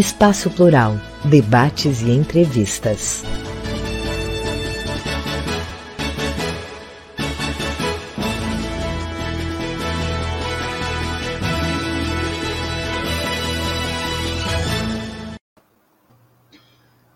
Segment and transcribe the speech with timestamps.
[0.00, 0.94] Espaço Plural,
[1.26, 3.22] debates e entrevistas.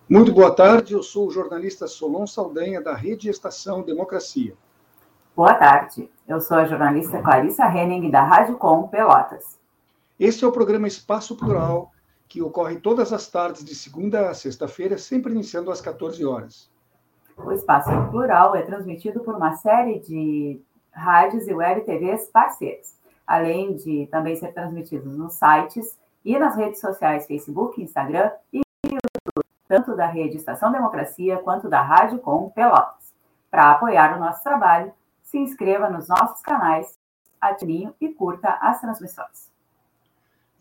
[0.07, 4.53] Muito boa tarde, eu sou o jornalista Solon Saldanha, da Rede Estação Democracia.
[5.35, 9.59] Boa tarde, eu sou a jornalista Clarissa Henning, da Rádio Com Pelotas.
[10.21, 11.94] Este é o programa Espaço Plural,
[12.29, 16.71] que ocorre todas as tardes de segunda a sexta-feira, sempre iniciando às 14 horas.
[17.37, 20.61] O Espaço Plural é transmitido por uma série de
[20.93, 26.81] rádios e web TVs parceiras, além de também ser transmitido nos sites e nas redes
[26.81, 33.13] sociais Facebook, Instagram e YouTube, tanto da rede Estação Democracia quanto da Rádio Com Pelotas.
[33.51, 34.93] Para apoiar o nosso trabalho,
[35.23, 36.99] se inscreva nos nossos canais,
[37.41, 39.44] ative e curta as transmissões.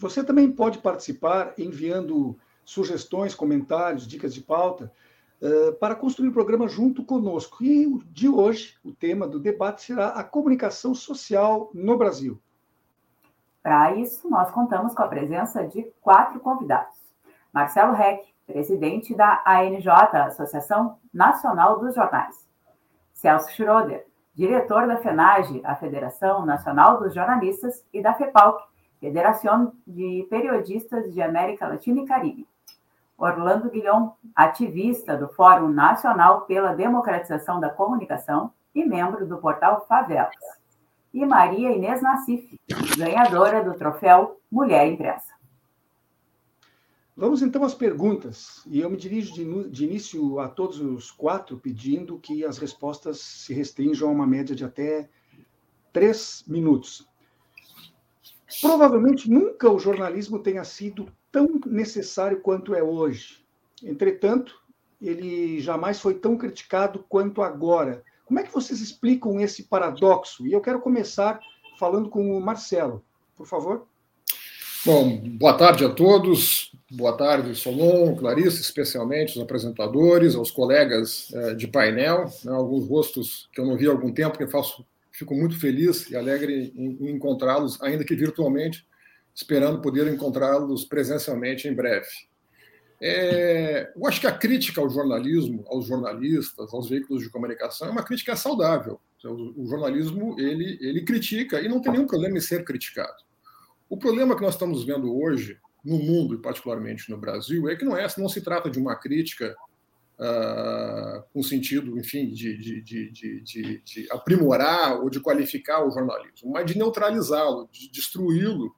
[0.03, 4.91] Você também pode participar enviando sugestões, comentários, dicas de pauta
[5.41, 7.63] uh, para construir o programa junto conosco.
[7.63, 12.37] E de hoje, o tema do debate será a comunicação social no Brasil.
[13.61, 16.97] Para isso, nós contamos com a presença de quatro convidados.
[17.53, 19.87] Marcelo Reck, presidente da ANJ,
[20.27, 22.45] Associação Nacional dos Jornais.
[23.13, 24.05] Celso Schroeder,
[24.35, 28.72] diretor da FENAGE, a Federação Nacional dos Jornalistas, e da FEPALC,
[29.03, 32.47] Federação de Periodistas de América Latina e Caribe.
[33.17, 40.33] Orlando Guilhom, ativista do Fórum Nacional pela Democratização da Comunicação e membro do portal Favelas.
[41.13, 42.57] E Maria Inês Nassif,
[42.97, 45.33] ganhadora do troféu Mulher Impressa.
[47.13, 48.63] Vamos então às perguntas.
[48.65, 53.53] E eu me dirijo de, início a todos os quatro, pedindo que as respostas se
[53.53, 55.09] restringam a uma média de até
[55.91, 57.05] três minutos.
[58.61, 63.43] Provavelmente nunca o jornalismo tenha sido tão necessário quanto é hoje.
[63.83, 64.55] Entretanto,
[65.01, 68.03] ele jamais foi tão criticado quanto agora.
[68.25, 70.47] Como é que vocês explicam esse paradoxo?
[70.47, 71.39] E eu quero começar
[71.77, 73.03] falando com o Marcelo,
[73.35, 73.85] por favor.
[74.85, 76.71] Bom, boa tarde a todos.
[76.91, 83.49] Boa tarde, Solon, Clarice, especialmente os apresentadores, aos colegas eh, de painel, né, alguns rostos
[83.51, 86.97] que eu não vi há algum tempo, que faço Fico muito feliz e alegre em,
[86.99, 88.85] em encontrá-los, ainda que virtualmente,
[89.33, 92.07] esperando poder encontrá-los presencialmente em breve.
[93.05, 97.91] É, eu acho que a crítica ao jornalismo, aos jornalistas, aos veículos de comunicação é
[97.91, 98.99] uma crítica saudável.
[99.25, 103.23] O, jornalismo ele, ele critica e não tem nenhum problema em ser criticado.
[103.89, 107.85] O problema que nós estamos vendo hoje no mundo e particularmente no Brasil é que
[107.85, 109.55] não é, não se trata de uma crítica
[110.19, 116.65] uh, com sentido, enfim, de, de, de, de, aprimorar ou de qualificar o jornalismo, mas
[116.65, 118.73] de neutralizá-lo, de destruí-lo,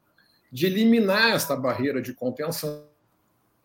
[0.51, 2.85] de eliminar esta barreira de contenção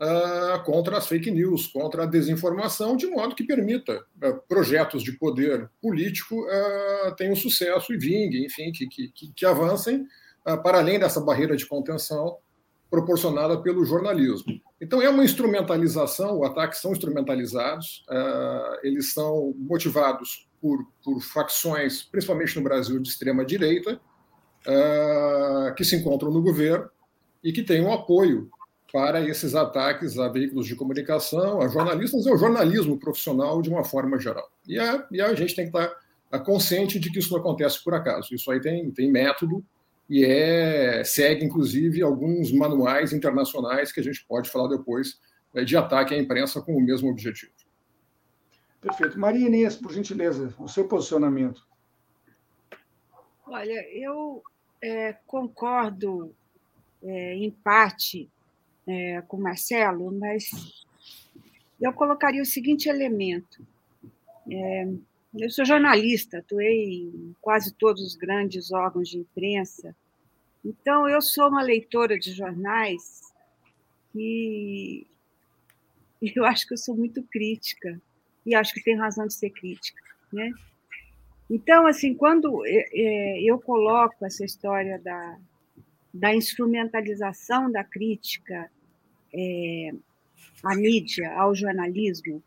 [0.00, 5.12] uh, contra as fake news, contra a desinformação, de modo que permita uh, projetos de
[5.12, 6.44] poder político
[7.16, 10.06] tenham sucesso e vinguem, enfim, que, que, que avancem
[10.62, 12.38] para além dessa barreira de contenção
[12.90, 14.60] proporcionada pelo jornalismo.
[14.80, 22.02] Então, é uma instrumentalização, os ataques são instrumentalizados, uh, eles são motivados por, por, facções,
[22.02, 24.00] principalmente no Brasil, de extrema-direita,
[24.66, 26.90] uh, que se encontram no governo
[27.44, 28.50] e que têm um apoio
[28.92, 33.84] para esses ataques a veículos de comunicação, a jornalistas e ao jornalismo profissional de uma
[33.84, 34.50] forma geral.
[34.66, 37.94] E a, e a gente tem que estar consciente de que isso não acontece por
[37.94, 38.34] acaso.
[38.34, 39.64] Isso aí tem, tem método
[40.10, 45.20] e é, segue, inclusive, alguns manuais internacionais que a gente pode falar depois
[45.54, 47.52] é, de ataque à imprensa com o mesmo objetivo.
[48.80, 49.16] Perfeito.
[49.16, 51.64] Maria Inês, por gentileza, o seu posicionamento.
[53.46, 54.42] Olha, eu
[54.82, 56.34] é, concordo
[57.04, 58.28] é, em parte
[58.88, 60.50] é, com o Marcelo, mas
[61.80, 63.64] eu colocaria o seguinte elemento.
[65.38, 69.94] Eu sou jornalista, atuei em quase todos os grandes órgãos de imprensa,
[70.64, 73.20] então eu sou uma leitora de jornais
[74.14, 75.06] e
[76.34, 78.00] eu acho que eu sou muito crítica
[78.44, 80.50] e acho que tem razão de ser crítica, né?
[81.48, 85.38] Então, assim, quando é, é, eu coloco essa história da,
[86.12, 88.70] da instrumentalização da crítica
[89.32, 89.92] é,
[90.64, 92.42] à mídia, ao jornalismo,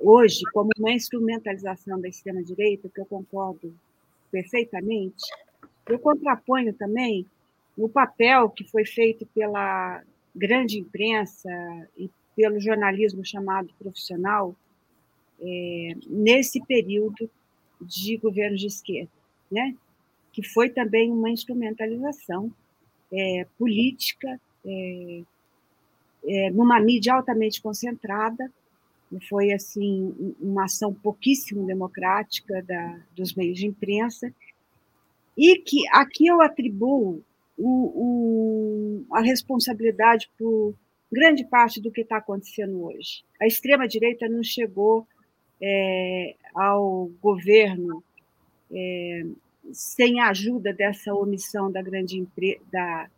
[0.00, 3.74] hoje, como uma instrumentalização da extrema-direita, que eu concordo
[4.30, 5.24] perfeitamente,
[5.88, 7.26] eu contraponho também
[7.76, 10.02] o papel que foi feito pela
[10.34, 11.50] grande imprensa
[11.96, 14.54] e pelo jornalismo chamado profissional
[15.40, 17.30] é, nesse período
[17.80, 19.10] de governo de esquerda,
[19.50, 19.74] né?
[20.32, 22.52] que foi também uma instrumentalização
[23.10, 25.22] é, política é,
[26.24, 28.52] é, numa mídia altamente concentrada,
[29.28, 34.32] foi assim uma ação pouquíssimo democrática da, dos meios de imprensa
[35.36, 37.22] e que aqui eu atribuo
[37.56, 40.74] o, o, a responsabilidade por
[41.10, 43.24] grande parte do que está acontecendo hoje.
[43.40, 45.06] A extrema direita não chegou
[45.60, 48.02] é, ao governo
[48.70, 49.24] é,
[49.72, 52.26] sem a ajuda dessa omissão da grande
[52.70, 53.08] da,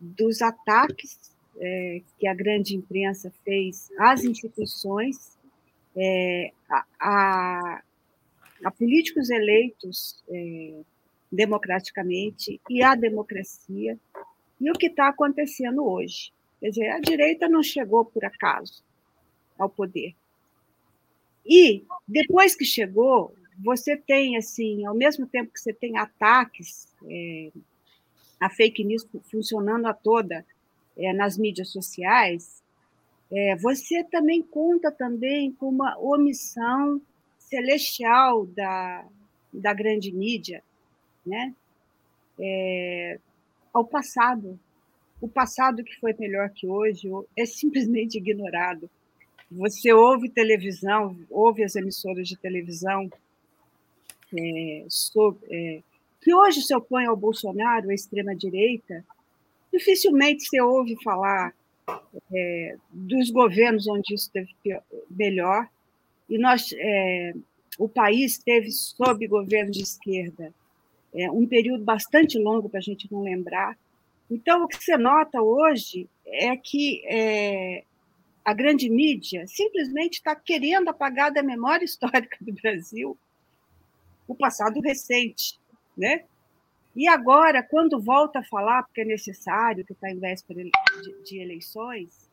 [0.00, 5.36] dos ataques é, que a grande imprensa fez às instituições,
[5.96, 7.82] é, a, a,
[8.64, 10.80] a, políticos eleitos é,
[11.30, 13.98] democraticamente e à democracia,
[14.60, 16.32] e o que está acontecendo hoje.
[16.60, 18.82] Quer dizer, a direita não chegou por acaso
[19.58, 20.14] ao poder.
[21.46, 27.50] E depois que chegou, você tem assim, ao mesmo tempo que você tem ataques, é,
[28.40, 30.44] a fake news funcionando a toda
[30.98, 32.62] é, nas mídias sociais,
[33.30, 37.00] é, você também conta também com uma omissão
[37.38, 39.06] celestial da,
[39.52, 40.62] da grande mídia,
[41.24, 41.54] né?
[42.38, 43.18] É,
[43.72, 44.58] ao passado.
[45.20, 48.88] O passado que foi melhor que hoje é simplesmente ignorado.
[49.50, 53.10] Você ouve televisão, ouve as emissoras de televisão
[54.36, 55.82] é, sobre, é,
[56.20, 59.04] que hoje se opõe ao Bolsonaro, à extrema-direita,
[59.72, 61.54] dificilmente você ouve falar
[62.32, 64.54] é, dos governos onde isso teve
[65.10, 65.68] melhor.
[66.28, 67.32] E nós, é,
[67.78, 70.52] o país teve sob governo de esquerda
[71.14, 73.76] é, um período bastante longo para a gente não lembrar.
[74.30, 77.84] Então, o que você nota hoje é que é,
[78.44, 83.16] a grande mídia simplesmente está querendo apagar da memória histórica do Brasil
[84.26, 85.58] o passado recente,
[85.96, 86.24] né?
[86.94, 90.62] E agora, quando volta a falar, porque é necessário, que está em véspera
[91.24, 92.28] de, eleições,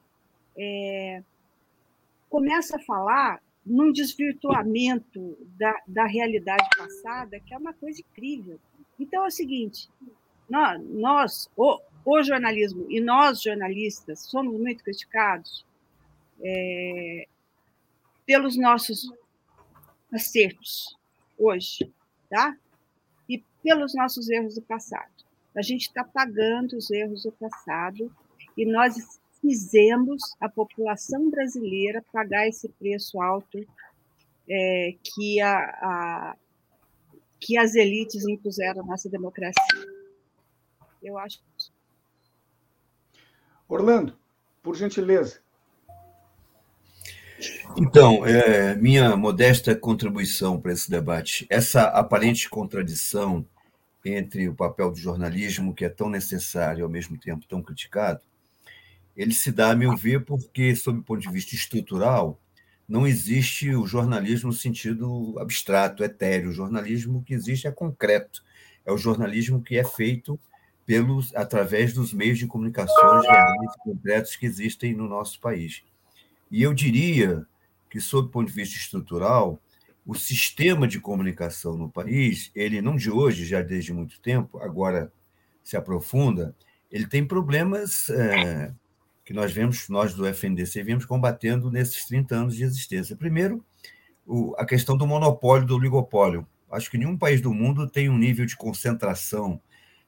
[0.58, 1.22] é,
[2.30, 8.60] começa a falar num desvirtuamento da, da realidade passada, que é uma coisa incrível.
[9.00, 9.90] Então é o seguinte:
[10.50, 15.66] nós, nós o, o jornalismo e nós jornalistas somos muito criticados
[16.42, 17.28] é,
[18.26, 19.12] pelos nossos
[20.12, 20.98] acertos
[21.38, 21.92] hoje,
[22.30, 22.58] tá?
[23.66, 25.10] Pelos nossos erros do passado.
[25.56, 28.14] A gente está pagando os erros do passado
[28.56, 28.96] e nós
[29.42, 33.66] fizemos a população brasileira pagar esse preço alto
[34.48, 36.36] é, que, a, a,
[37.40, 39.88] que as elites impuseram à nossa democracia.
[41.02, 41.40] Eu acho.
[43.68, 44.16] Orlando,
[44.62, 45.40] por gentileza.
[47.76, 53.44] Então, é, minha modesta contribuição para esse debate, essa aparente contradição
[54.06, 58.22] entre o papel do jornalismo, que é tão necessário e ao mesmo tempo tão criticado,
[59.16, 62.40] ele se dá, a meu ver, porque, sob o ponto de vista estrutural,
[62.88, 66.50] não existe o jornalismo no sentido abstrato, etéreo.
[66.50, 68.44] O jornalismo que existe é concreto.
[68.86, 70.40] É o jornalismo que é feito
[70.86, 75.84] pelos através dos meios de comunicações reais e concretos que existem no nosso país.
[76.52, 77.46] E eu diria
[77.90, 79.60] que, sob o ponto de vista estrutural,
[80.06, 85.12] o sistema de comunicação no país, ele não de hoje, já desde muito tempo, agora
[85.64, 86.56] se aprofunda,
[86.92, 88.72] ele tem problemas é,
[89.26, 93.16] que nós vemos, nós do FNDC, viemos combatendo nesses 30 anos de existência.
[93.16, 93.66] Primeiro,
[94.26, 96.48] o, a questão do monopólio, do oligopólio.
[96.72, 99.60] Acho que nenhum país do mundo tem um nível de concentração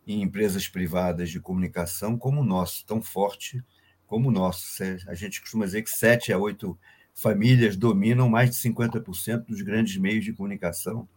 [0.05, 3.63] em empresas privadas de comunicação como o nosso, tão forte
[4.05, 4.83] como o nosso.
[5.07, 6.77] A gente costuma dizer que sete a oito
[7.17, 11.09] famílias dominam mais de 50% dos grandes meios de comunicação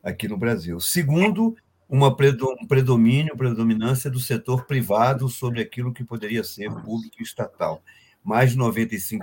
[0.00, 0.78] aqui no Brasil.
[0.78, 1.56] Segundo,
[1.88, 7.82] uma um predomínio, predominância do setor privado sobre aquilo que poderia ser público e estatal.
[8.22, 9.18] Mais de 95%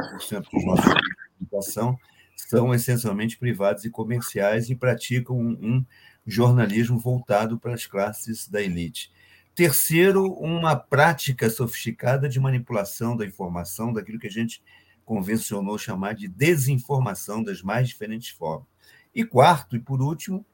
[0.52, 1.98] dos nossos meios de comunicação
[2.36, 5.86] são essencialmente privados e comerciais e praticam um
[6.28, 9.10] jornalismo voltado para as classes da elite.
[9.56, 14.62] Terceiro, uma prática sofisticada de manipulação da informação, daquilo que a gente
[15.10, 18.68] convencionou chamar de desinformação das mais diferentes formas.
[19.14, 20.46] E quarto, e por último,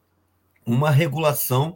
[0.65, 1.73] uma regulação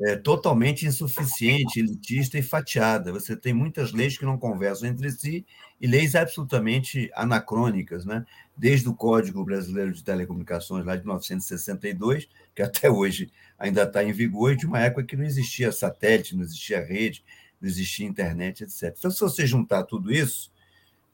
[0.00, 3.12] é, totalmente insuficiente, elitista e fatiada.
[3.12, 5.46] Você tem muitas leis que não conversam entre si
[5.80, 8.26] e leis absolutamente anacrônicas, né?
[8.56, 14.10] desde o Código Brasileiro de Telecomunicações, lá de 1962, que até hoje ainda está em
[14.10, 17.24] vigor, de uma época que não existia satélite, não existia rede,
[17.60, 18.96] não existia internet, etc.
[18.98, 20.50] Então, se você juntar tudo isso,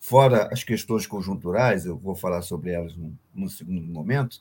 [0.03, 2.93] fora as questões conjunturais, eu vou falar sobre elas
[3.33, 4.41] num, segundo momento,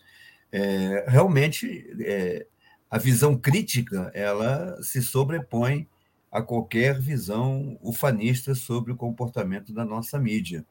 [0.51, 2.47] é, realmente é,
[2.89, 5.87] a visão crítica ela se sobrepõe
[6.31, 10.65] a qualquer visão ufanista sobre o comportamento da nossa mídia.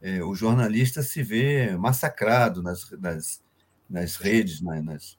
[0.00, 3.42] É, o jornalista se vê massacrado nas, nas,
[3.90, 5.18] nas redes, nas,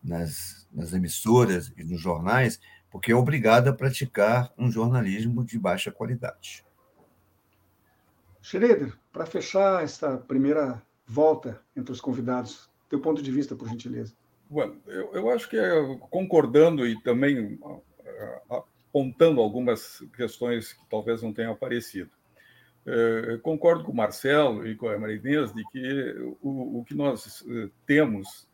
[0.00, 5.90] nas, nas emissoras e nos jornais, porque é obrigado a praticar um jornalismo de baixa
[5.90, 6.64] qualidade.
[8.42, 14.14] Schroeder, para fechar esta primeira volta entre os convidados, teu ponto de vista, por gentileza.
[14.50, 15.70] Bueno, eu, eu acho que é,
[16.10, 17.58] concordando e também
[18.50, 22.10] apontando algumas questões que talvez não tenham aparecido.
[22.84, 27.44] É, concordo com o Marcelo e com a Maria de que o, o que nós
[27.86, 28.50] temos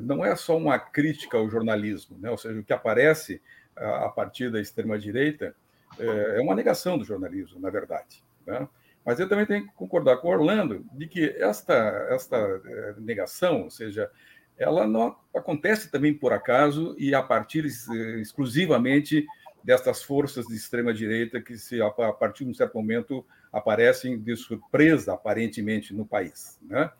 [0.00, 2.30] não é só uma crítica ao jornalismo, né?
[2.30, 3.40] ou seja, o que aparece
[3.76, 5.54] a, partir da extrema-direita
[5.98, 8.24] é uma negação do jornalismo, na verdade.
[8.50, 8.68] Né?
[9.04, 11.74] Mas eu também tenho que concordar com o Orlando de que esta,
[12.10, 14.10] esta é, negação, ou seja,
[14.58, 19.24] ela não acontece também por acaso e a partir exclusivamente
[19.64, 24.36] destas forças de extrema direita que se a partir de um certo momento aparecem de
[24.36, 26.90] surpresa aparentemente no país, né?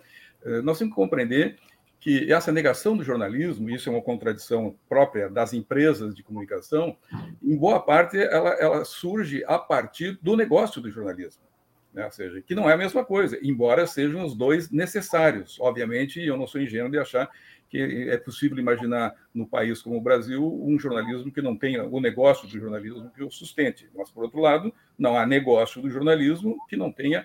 [0.44, 1.58] Eh, nós temos que compreender
[2.00, 6.96] que essa negação do jornalismo, isso é uma contradição própria das empresas de comunicação,
[7.42, 11.50] em boa parte ela, ela surge a partir do negócio do jornalismo
[11.92, 12.04] né?
[12.04, 15.58] ou seja, que não é a mesma coisa, embora sejam os dois necessários.
[15.60, 17.30] Obviamente, eu não sou ingênuo de achar
[17.68, 22.00] que é possível imaginar no país como o Brasil um jornalismo que não tenha o
[22.00, 23.88] negócio do jornalismo que o sustente.
[23.94, 27.24] Mas, por outro lado, não há negócio do jornalismo que não tenha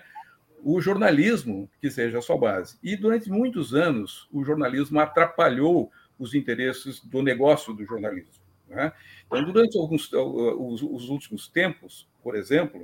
[0.68, 2.76] o jornalismo que seja a sua base.
[2.82, 8.42] E durante muitos anos, o jornalismo atrapalhou os interesses do negócio do jornalismo.
[8.66, 8.92] Né?
[9.24, 12.82] Então, durante alguns, os, os últimos tempos, por exemplo,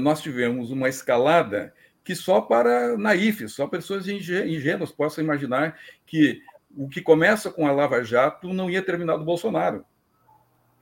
[0.00, 1.72] nós tivemos uma escalada
[2.02, 6.42] que só para naifes, só pessoas ingênuas possam imaginar que
[6.76, 9.84] o que começa com a Lava Jato não ia terminar do Bolsonaro.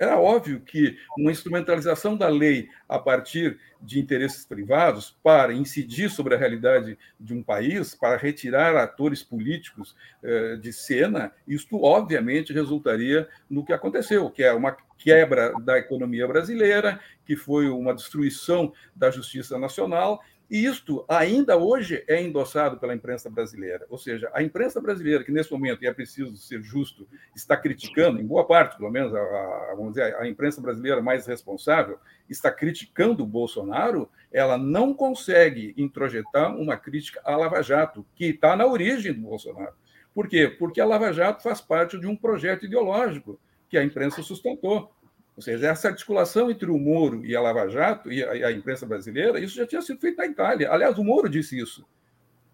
[0.02, 6.34] Era óbvio que uma instrumentalização da lei a partir de interesses privados para incidir sobre
[6.34, 13.28] a realidade de um país, para retirar atores políticos eh, de cena, isto obviamente resultaria
[13.48, 19.08] no que aconteceu, que é uma quebra da economia brasileira, que foi uma destruição da
[19.08, 23.86] justiça nacional e isto ainda hoje é endossado pela imprensa brasileira.
[23.88, 28.20] Ou seja, a imprensa brasileira, que nesse momento, e é preciso ser justo, está criticando,
[28.20, 32.50] em boa parte, pelo menos, a, a, vamos dizer, a imprensa brasileira mais responsável, está
[32.50, 38.66] criticando o Bolsonaro, ela não consegue introjetar uma crítica à Lava Jato, que está na
[38.66, 39.74] origem do Bolsonaro.
[40.14, 40.48] Por quê?
[40.48, 44.92] Porque a Lava Jato faz parte de um projeto ideológico que a imprensa sustentou.
[45.36, 48.52] Ou seja, essa articulação entre o Moro e a Lava Jato e a, e a
[48.52, 50.70] imprensa brasileira, isso já tinha sido feito na Itália.
[50.70, 51.86] Aliás, o Moro disse isso.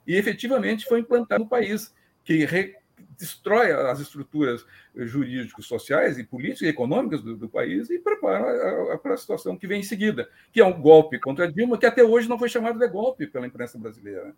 [0.06, 1.92] E efetivamente foi implantado no país,
[2.24, 2.76] que re,
[3.18, 9.14] destrói as estruturas jurídicos, sociais e políticas e econômicas do, do país e prepara para
[9.14, 12.28] a situação que vem em seguida, que é um golpe contra Dilma, que até hoje
[12.28, 14.34] não foi chamado de golpe pela imprensa brasileira.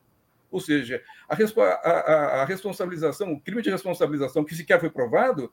[0.50, 5.52] Ou seja, a, a, a, responsabilização, o crime de responsabilização que sequer foi provado,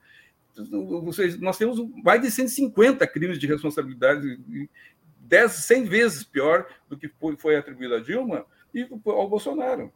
[1.02, 4.38] vocês, nós temos mais de 150 crimes de responsabilidade,
[5.20, 9.92] 10, 100 vezes pior do que foi atribuído a Dilma e ao Bolsonaro.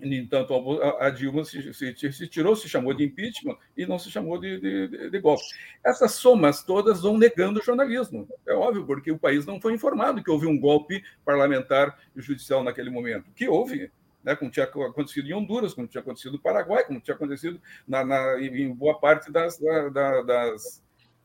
[0.00, 0.54] No entanto,
[0.98, 4.58] a Dilma se, se, se, tirou, se chamou de impeachment e não se chamou de,
[4.58, 5.42] de, de, golpe.
[5.84, 8.26] Essas somas todas vão negando o jornalismo.
[8.46, 12.64] É óbvio, porque o país não foi informado que houve um golpe parlamentar e judicial
[12.64, 13.30] naquele momento.
[13.34, 13.92] Que houve,
[14.22, 18.04] né, como tinha acontecido em Honduras, como tinha acontecido no Paraguai, como tinha acontecido na,
[18.04, 20.82] na em boa parte das, da, das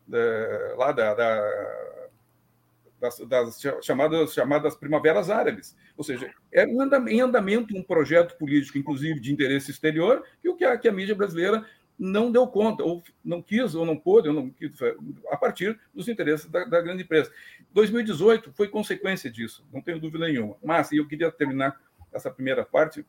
[0.08, 2.06] da, lá da, da
[3.00, 5.76] das, das, chamadas, chamadas primaveras árabes.
[5.98, 10.64] Ou seja, é em andamento um projeto político, inclusive de interesse exterior, que o que
[10.64, 11.66] a, que a mídia brasileira
[11.98, 14.72] não deu conta, ou não quis, ou não pôde, ou não quis,
[15.30, 17.32] a partir dos interesses da, da, grande empresa.
[17.72, 20.58] 2018 foi consequência disso, não tenho dúvida nenhuma.
[20.64, 21.80] Mas eu queria terminar
[22.16, 23.06] essa primeira parte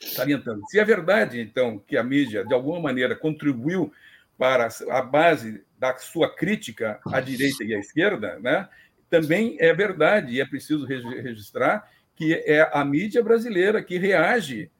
[0.00, 0.62] salientando.
[0.68, 3.92] Se é verdade, então, que a mídia, de alguma maneira, contribuiu
[4.38, 8.68] para a base da sua crítica à direita e à esquerda, né?
[9.10, 14.70] também é verdade, e é preciso registrar, que é a mídia brasileira que reage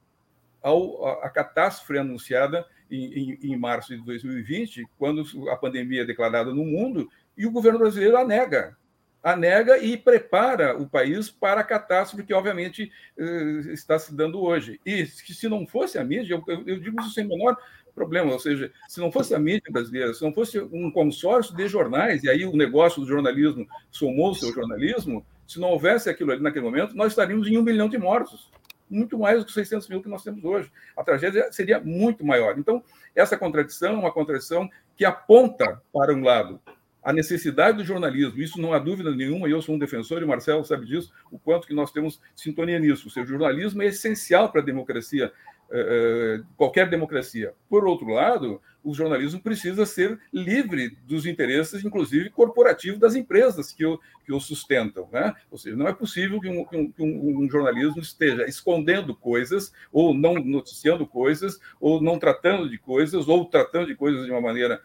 [0.62, 6.54] ao, à catástrofe anunciada em, em, em, março de 2020, quando a pandemia é declarada
[6.54, 8.76] no mundo, e o governo brasileiro a nega.
[9.22, 14.40] A nega e prepara o país para a catástrofe que, obviamente, eh, está se dando
[14.40, 14.80] hoje.
[14.84, 17.56] E se não fosse a mídia, eu, digo isso sem menor
[17.94, 18.32] problema.
[18.32, 22.24] Ou seja, se não fosse a mídia brasileira, se não fosse um consórcio de jornais,
[22.24, 26.42] e aí o negócio do jornalismo somou o seu jornalismo, se não houvesse aquilo ali
[26.42, 28.50] naquele momento, nós estaríamos em um milhão de mortos.
[28.88, 30.72] Muito mais do que 600 mil que nós temos hoje.
[30.96, 32.58] A tragédia seria muito maior.
[32.58, 32.82] Então,
[33.14, 36.60] essa contradição é uma contradição que aponta para um lado
[37.02, 40.24] a necessidade do jornalismo, isso não há dúvida nenhuma, e eu sou um defensor, e
[40.24, 43.08] o Marcelo sabe disso, o quanto que nós temos sintonia nisso.
[43.08, 45.32] O seu jornalismo é essencial para a democracia
[45.72, 47.54] eh, qualquer democracia.
[47.68, 53.84] Por outro lado, o jornalismo precisa ser livre dos interesses, inclusive corporativos, das empresas que
[53.84, 55.08] o, que o sustentam.
[55.12, 55.32] Né?
[55.50, 59.72] Ou seja, não é possível que um, que, um, que um, jornalismo esteja escondendo coisas,
[59.92, 64.40] ou não noticiando coisas, ou não tratando de coisas, ou tratando de coisas de uma
[64.40, 64.80] maneira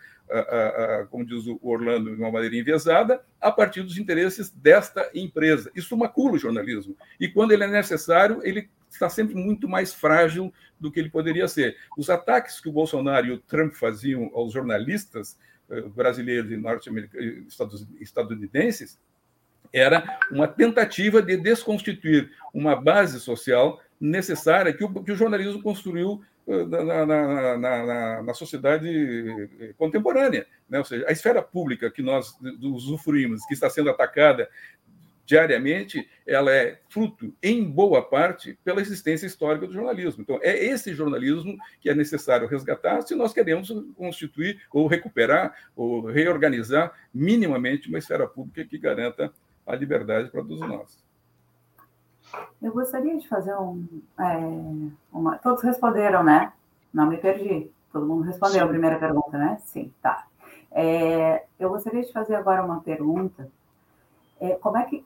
[1.11, 5.71] como diz o Orlando, de uma maneira enviesada, a partir dos interesses desta empresa.
[5.75, 6.97] Isso macula o jornalismo.
[7.19, 11.47] E quando ele é necessário, ele está sempre muito mais frágil do que ele poderia
[11.47, 11.77] ser.
[11.97, 15.37] Os ataques que o Bolsonaro e o Trump faziam aos jornalistas
[15.69, 18.99] eh, brasileiros e norte-americanos, estadunidenses,
[19.73, 26.23] era uma tentativa de desconstituir uma base social necessária que o, que o jornalismo construiu
[26.47, 28.87] eh, na, na, na, na, sociedade
[29.59, 30.45] eh, contemporânea.
[30.69, 30.77] Né?
[30.77, 34.47] Ou seja, a esfera pública que nós usufruímos, que está sendo atacada
[35.25, 40.21] diariamente, ela é fruto, em boa parte, pela existência histórica do jornalismo.
[40.21, 46.05] Então, é esse jornalismo que é necessário resgatar se nós queremos constituir ou recuperar ou
[46.05, 49.33] reorganizar minimamente uma esfera pública que garanta
[49.65, 51.03] a liberdade para todos nós.
[52.61, 53.85] Eu gostaria de fazer um.
[54.19, 54.37] É,
[55.11, 55.37] uma...
[55.37, 56.51] Todos responderam, né?
[56.93, 57.71] Não me perdi.
[57.91, 58.65] Todo mundo respondeu Sim.
[58.65, 59.57] a primeira pergunta, né?
[59.63, 60.27] Sim, tá.
[60.71, 63.49] É, eu gostaria de fazer agora uma pergunta.
[64.39, 65.05] É, como é que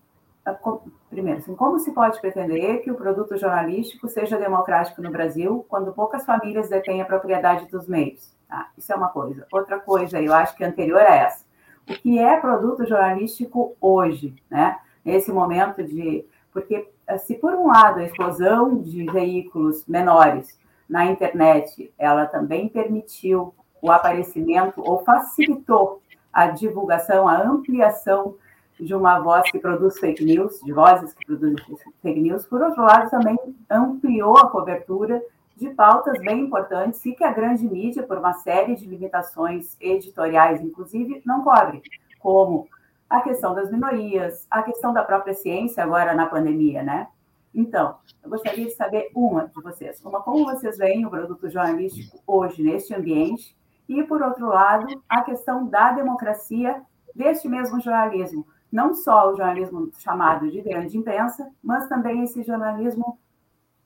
[1.09, 5.93] primeiro, assim, como se pode pretender que o produto jornalístico seja democrático no Brasil quando
[5.93, 8.35] poucas famílias detêm a propriedade dos meios?
[8.47, 8.69] Tá?
[8.77, 9.45] Isso é uma coisa.
[9.51, 11.45] Outra coisa, eu acho que anterior a essa,
[11.89, 14.79] o que é produto jornalístico hoje, né?
[15.03, 21.91] Nesse momento de, porque se por um lado a explosão de veículos menores na internet,
[21.97, 28.35] ela também permitiu o aparecimento ou facilitou a divulgação, a ampliação
[28.79, 31.55] de uma voz que produz fake news, de vozes que produzem
[32.01, 33.37] fake news, por outro lado, também
[33.69, 35.21] ampliou a cobertura
[35.55, 40.61] de pautas bem importantes e que a grande mídia, por uma série de limitações editoriais,
[40.61, 41.81] inclusive, não cobre,
[42.19, 42.67] como
[43.09, 47.07] a questão das minorias, a questão da própria ciência agora na pandemia, né?
[47.53, 52.19] Então, eu gostaria de saber uma de vocês, uma como vocês veem o produto jornalístico
[52.25, 53.57] hoje neste ambiente?
[53.87, 56.81] E, por outro lado, a questão da democracia
[57.15, 63.17] deste mesmo jornalismo, não só o jornalismo chamado de grande imprensa, mas também esse jornalismo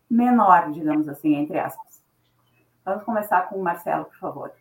[0.10, 2.02] menor, digamos assim, entre aspas.
[2.86, 4.52] Vamos começar com o Marcelo, por favor.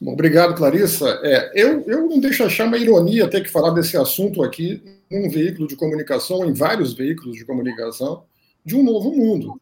[0.00, 1.08] Bom, obrigado, Clarissa.
[1.22, 5.30] É, eu, eu não deixo achar uma ironia ter que falar desse assunto aqui num
[5.30, 8.24] veículo de comunicação, em vários veículos de comunicação,
[8.62, 9.58] de um novo mundo.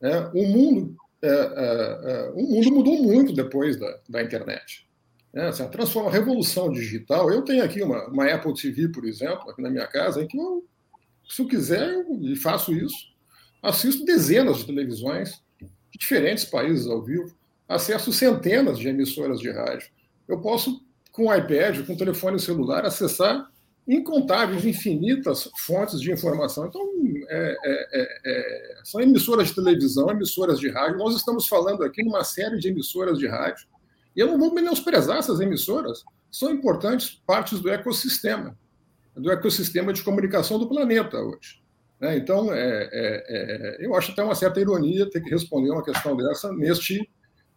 [0.00, 4.88] É, o mundo, é, é, é mundo mudou muito depois da, da internet.
[5.32, 7.30] É, assim, a transforma a revolução digital.
[7.30, 10.36] Eu tenho aqui uma, uma Apple TV, por exemplo, aqui na minha casa, em que
[10.36, 10.64] eu,
[11.28, 13.10] se eu quiser, eu faço isso.
[13.62, 17.36] Assisto dezenas de televisões de diferentes países ao vivo,
[17.68, 19.90] acesso centenas de emissoras de rádio.
[20.26, 23.48] Eu posso, com o iPad, com o telefone celular, acessar
[23.86, 26.66] incontáveis, infinitas fontes de informação.
[26.66, 26.80] Então,
[27.28, 30.98] é, é, é, são emissoras de televisão, emissoras de rádio.
[30.98, 33.66] Nós estamos falando aqui numa série de emissoras de rádio.
[34.16, 38.56] E eu não vou menosprezar essas emissoras, são importantes partes do ecossistema,
[39.14, 41.60] do ecossistema de comunicação do planeta hoje.
[42.00, 42.16] Né?
[42.16, 46.16] Então, é, é, é, eu acho até uma certa ironia ter que responder uma questão
[46.16, 47.08] dessa neste,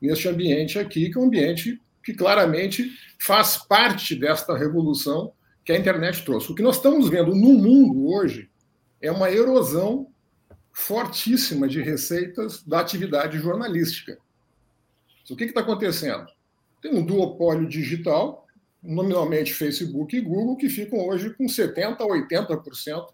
[0.01, 5.31] neste ambiente aqui, que é um ambiente que claramente faz parte desta revolução
[5.63, 6.51] que a internet trouxe.
[6.51, 8.49] O que nós estamos vendo no mundo hoje
[9.01, 10.07] é uma erosão
[10.73, 14.17] fortíssima de receitas da atividade jornalística.
[15.29, 16.25] O que está acontecendo?
[16.83, 18.45] Tem um duopólio digital,
[18.83, 23.07] nominalmente Facebook e Google, que ficam hoje com 70% a 80%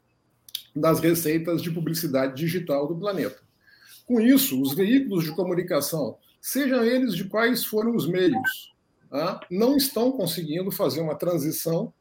[0.76, 3.40] das receitas de publicidade digital do planeta.
[4.08, 8.74] Com isso, os veículos de comunicação, sejam eles de quais foram os meios,
[9.08, 11.94] tá, não estão conseguindo fazer uma transição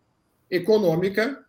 [0.51, 1.45] econômica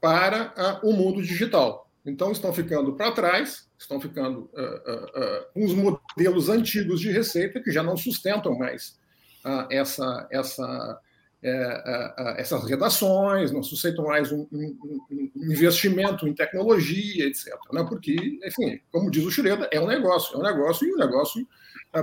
[0.00, 1.88] para o mundo digital.
[2.04, 7.12] Então, estão ficando para trás, estão ficando uh, uh, uh, com os modelos antigos de
[7.12, 8.98] receita que já não sustentam mais
[9.70, 11.00] essa, essa,
[12.36, 14.76] essas redações, não sustentam mais um, um,
[15.10, 17.54] um, investimento em tecnologia, etc.
[17.72, 17.84] Né?
[17.88, 21.46] Porque, enfim, como diz o Schroeder, é um negócio, é um negócio e o negócio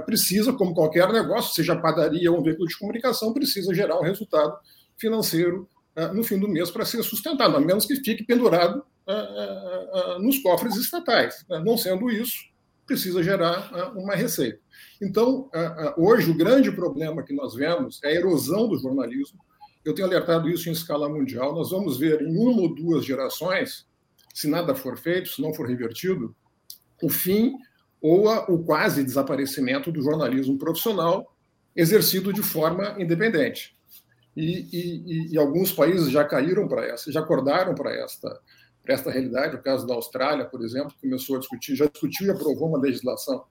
[0.06, 4.58] precisa, como qualquer negócio, seja padaria ou um veículo de comunicação, precisa gerar um resultado
[4.98, 9.14] financeiro ah, no fim do mês para ser sustentado, a menos que fique pendurado ah,
[9.14, 11.44] ah, nos cofres estatais.
[11.50, 11.60] Né?
[11.66, 12.46] Não sendo isso,
[12.86, 14.60] precisa gerar uma receita.
[15.02, 15.50] Então,
[15.98, 19.40] hoje, o grande problema que nós vemos é a erosão do jornalismo.
[19.86, 21.54] Eu tenho alertado isso em escala mundial.
[21.54, 23.88] Nós vamos ver em uma ou duas gerações,
[24.34, 26.36] se nada for feito, se não for revertido,
[27.02, 27.54] o fim
[28.02, 31.36] ou o quase desaparecimento do jornalismo profissional
[31.76, 33.78] exercido de forma independente
[34.38, 38.40] e, e, e alguns países já caíram para essa, já acordaram para esta,
[38.88, 39.56] esta realidade.
[39.56, 43.44] O caso da Austrália, por exemplo, começou a discutir, já discutiu e aprovou uma legislação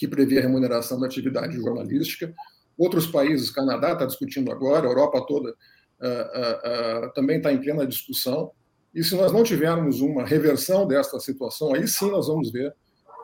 [0.00, 2.34] que prevê a remuneração da atividade jornalística.
[2.78, 7.60] Outros países, Canadá está discutindo agora, a Europa toda uh, uh, uh, também está em
[7.60, 8.50] plena discussão.
[8.94, 12.74] E se nós não tivermos uma reversão desta situação, aí sim nós vamos ver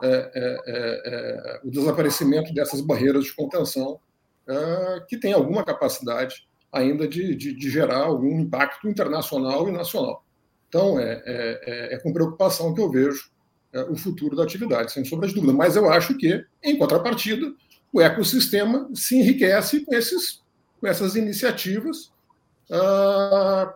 [0.03, 3.99] é, é, é, o desaparecimento dessas barreiras de contenção
[5.09, 10.23] que tem alguma capacidade ainda de, de, de gerar algum impacto internacional e nacional.
[10.69, 13.31] Então, é, é, é, é com preocupação que eu vejo
[13.89, 15.53] o futuro da atividade, sem sombra de dúvida.
[15.53, 17.53] Mas eu acho que, em contrapartida,
[17.91, 20.41] o ecossistema se enriquece com, esses,
[20.79, 22.11] com essas iniciativas
[22.71, 23.73] ah,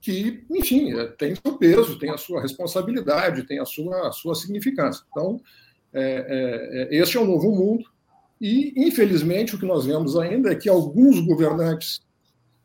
[0.00, 4.34] que, enfim, é, tem seu peso, tem a sua responsabilidade, tem a sua, a sua
[4.34, 5.04] significância.
[5.10, 5.40] Então,
[5.92, 7.84] é, é, este é o novo mundo.
[8.40, 12.02] E, infelizmente, o que nós vemos ainda é que alguns governantes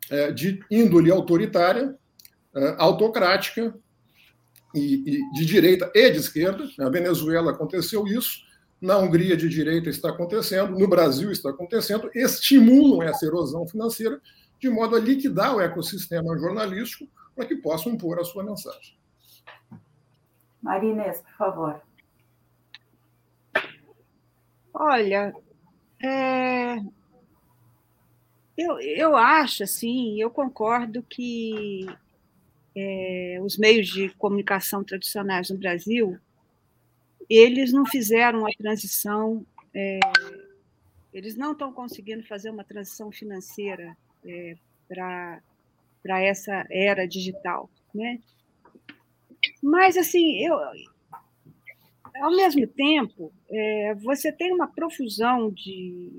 [0.10, 1.96] é, de índole autoritária,
[2.56, 3.76] é, autocrática,
[4.73, 6.67] e, e, de direita e de esquerda.
[6.77, 8.45] Na Venezuela aconteceu isso,
[8.82, 14.21] na Hungria de direita está acontecendo, no Brasil está acontecendo, estimulam essa erosão financeira
[14.60, 18.97] de modo a liquidar o ecossistema jornalístico para que possam impor a sua mensagem.
[20.62, 21.82] Marinês, por favor.
[24.73, 25.34] Olha,
[26.03, 26.77] é,
[28.58, 31.88] eu, eu acho, assim, eu concordo que
[32.78, 36.20] é, os meios de comunicação tradicionais no Brasil,
[37.30, 40.00] eles não fizeram a transição, é,
[41.12, 44.56] eles não estão conseguindo fazer uma transição financeira é,
[44.88, 48.20] para essa era digital, né?
[49.62, 50.56] Mas, assim, eu,
[52.22, 56.12] ao mesmo tempo, é, você tem uma profusão de,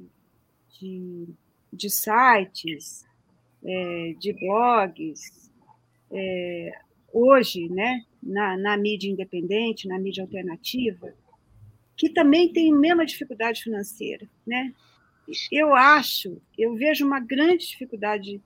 [0.78, 1.28] de
[1.72, 3.04] de sites,
[3.64, 5.47] é, de blogs,
[6.10, 6.72] é,
[7.12, 11.14] hoje, né, na, na mídia independente, na mídia alternativa,
[11.96, 14.28] que também tem a mesma dificuldade financeira.
[14.46, 14.72] Né?
[15.50, 18.40] Eu acho, eu vejo uma grande dificuldade,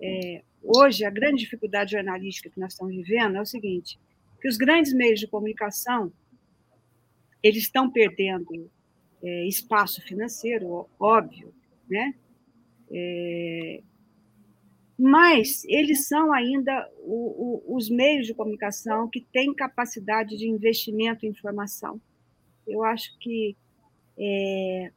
[0.00, 3.98] é, hoje, a grande dificuldade jornalística que nós estamos vivendo é o seguinte,
[4.40, 6.12] que os grandes meios de comunicação
[7.42, 8.70] eles estão perdendo
[9.22, 11.54] é, espaço financeiro, óbvio,
[11.88, 12.14] né?
[12.90, 13.82] É,
[15.06, 21.26] mas eles são ainda o, o, os meios de comunicação que têm capacidade de investimento
[21.26, 22.00] em informação.
[22.66, 23.54] Eu acho que
[24.16, 24.90] é,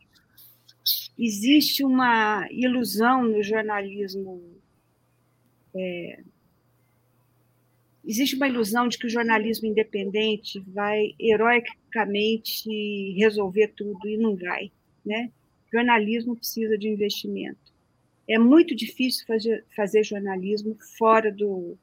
[1.20, 4.41] existe uma ilusão no jornalismo.
[5.76, 6.24] É,
[8.06, 14.72] existe uma ilusão de que o jornalismo independente vai heroicamente resolver tudo e não vai.
[15.06, 15.34] Né?
[15.70, 17.66] Jornalismo precisa de investimento
[18.28, 21.78] é muito difícil fazer, fazer jornalismo fora do,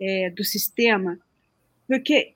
[0.00, 1.18] é, do sistema,
[1.88, 2.34] porque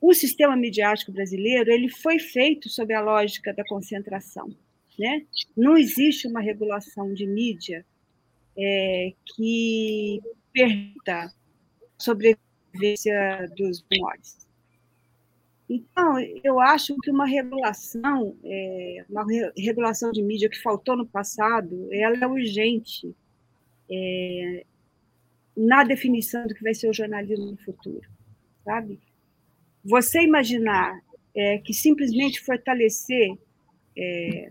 [0.00, 4.48] o sistema midiático brasileiro ele foi feito sob a lógica da concentração.
[4.98, 5.26] Né?
[5.56, 7.84] Não existe uma regulação de mídia
[8.56, 10.20] é, que
[10.52, 11.32] permita
[11.98, 14.49] sobrevivência dos menores.
[15.72, 19.24] Então, eu acho que uma regulação, é, uma
[19.56, 23.14] regulação de mídia que faltou no passado, ela é urgente
[23.88, 24.66] é,
[25.56, 28.02] na definição do que vai ser o jornalismo no futuro,
[28.64, 28.98] sabe?
[29.84, 31.00] Você imaginar
[31.32, 33.38] é, que simplesmente fortalecer,
[33.96, 34.50] é,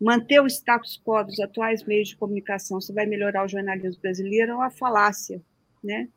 [0.00, 4.52] manter o status quo dos atuais meios de comunicação, você vai melhorar o jornalismo brasileiro,
[4.52, 5.42] é uma falácia,
[5.82, 6.08] né?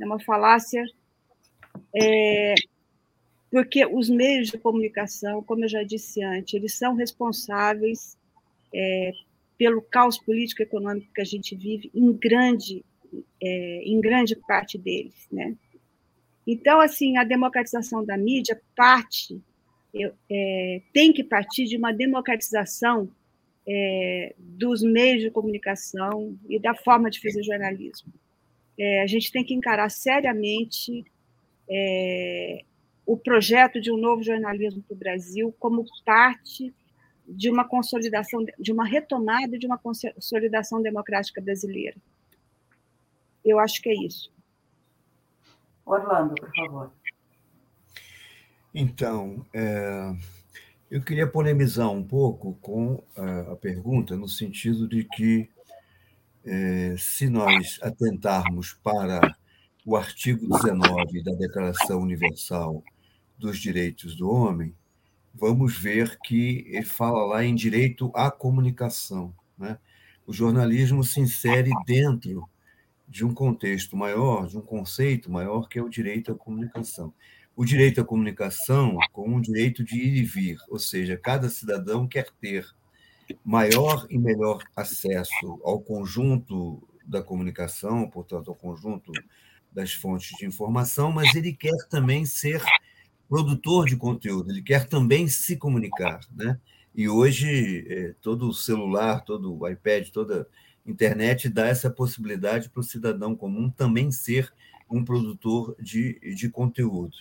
[0.00, 0.82] É uma falácia
[1.94, 2.54] é,
[3.50, 8.16] porque os meios de comunicação, como eu já disse antes, eles são responsáveis
[8.72, 9.12] é,
[9.58, 12.84] pelo caos político econômico que a gente vive em grande,
[13.42, 15.54] é, em grande parte deles, né?
[16.46, 19.40] Então, assim, a democratização da mídia parte,
[20.30, 23.10] é, tem que partir de uma democratização
[23.66, 28.12] é, dos meios de comunicação e da forma de fazer jornalismo.
[28.78, 31.04] É, a gente tem que encarar seriamente
[31.68, 32.64] é,
[33.10, 36.72] o projeto de um novo jornalismo para o Brasil como parte
[37.26, 41.96] de uma consolidação, de uma retomada de uma consolidação democrática brasileira.
[43.44, 44.32] Eu acho que é isso.
[45.84, 46.92] Orlando, por favor.
[48.72, 50.14] Então, é,
[50.88, 55.50] eu queria polemizar um pouco com a, a pergunta, no sentido de que,
[56.44, 59.36] é, se nós atentarmos para
[59.84, 62.84] o artigo 19 da Declaração Universal
[63.40, 64.74] dos Direitos do Homem,
[65.34, 69.34] vamos ver que ele fala lá em direito à comunicação.
[69.58, 69.78] Né?
[70.26, 72.48] O jornalismo se insere dentro
[73.08, 77.12] de um contexto maior, de um conceito maior, que é o direito à comunicação.
[77.56, 82.06] O direito à comunicação como um direito de ir e vir, ou seja, cada cidadão
[82.06, 82.66] quer ter
[83.44, 89.12] maior e melhor acesso ao conjunto da comunicação, portanto, ao conjunto
[89.72, 92.62] das fontes de informação, mas ele quer também ser
[93.30, 96.58] produtor de conteúdo, ele quer também se comunicar, né?
[96.92, 100.48] E hoje é, todo celular, todo iPad, toda
[100.84, 104.52] internet dá essa possibilidade para o cidadão comum também ser
[104.90, 107.16] um produtor de, de conteúdo.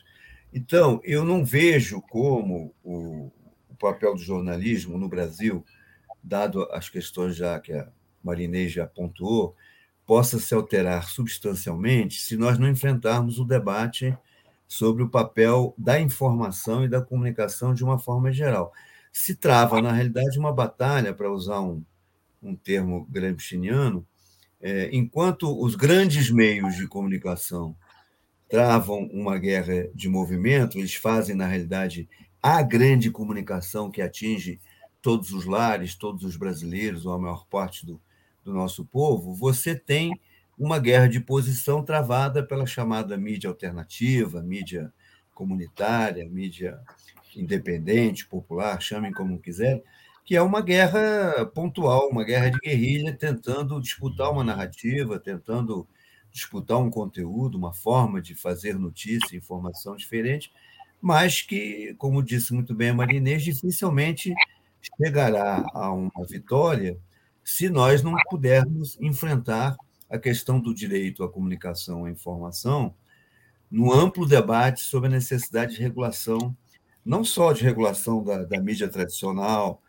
[0.51, 3.31] Então, eu não vejo como o,
[3.69, 5.63] o papel do jornalismo no Brasil,
[6.23, 7.87] dado as questões já que a
[8.23, 9.55] Marinês já pontuou,
[10.07, 14.17] possa se alterar substancialmente se nós não enfrentarmos o debate
[14.69, 18.71] sobre o papel da informação e da comunicação de uma forma geral.
[19.11, 21.83] Se trava, na realidade, uma batalha, para usar um,
[22.41, 24.05] um termo gramsciano,
[24.61, 27.75] é, enquanto os grandes meios de comunicação
[28.47, 32.07] travam uma guerra de movimento, eles fazem, na realidade,
[32.41, 34.59] a grande comunicação que atinge
[35.01, 37.99] todos os lares, todos os brasileiros, ou a maior parte do,
[38.43, 40.13] do nosso povo, você tem
[40.59, 44.93] uma guerra de posição travada pela chamada mídia alternativa, mídia
[45.33, 46.79] comunitária, mídia
[47.35, 49.81] independente, popular, chamem como quiserem,
[50.25, 55.87] que é uma guerra pontual, uma guerra de guerrilha, tentando disputar uma narrativa, tentando
[56.31, 60.51] disputar um conteúdo, uma forma de fazer notícia, informação diferente,
[61.01, 64.33] mas que, como disse muito bem a Marinês, dificilmente
[64.97, 66.99] chegará a uma vitória
[67.43, 69.75] se nós não pudermos enfrentar
[70.09, 72.93] a questão do direito à comunicação e à informação
[73.69, 76.55] no amplo debate sobre a necessidade de regulação,
[77.05, 79.81] não só de regulação da, da mídia tradicional,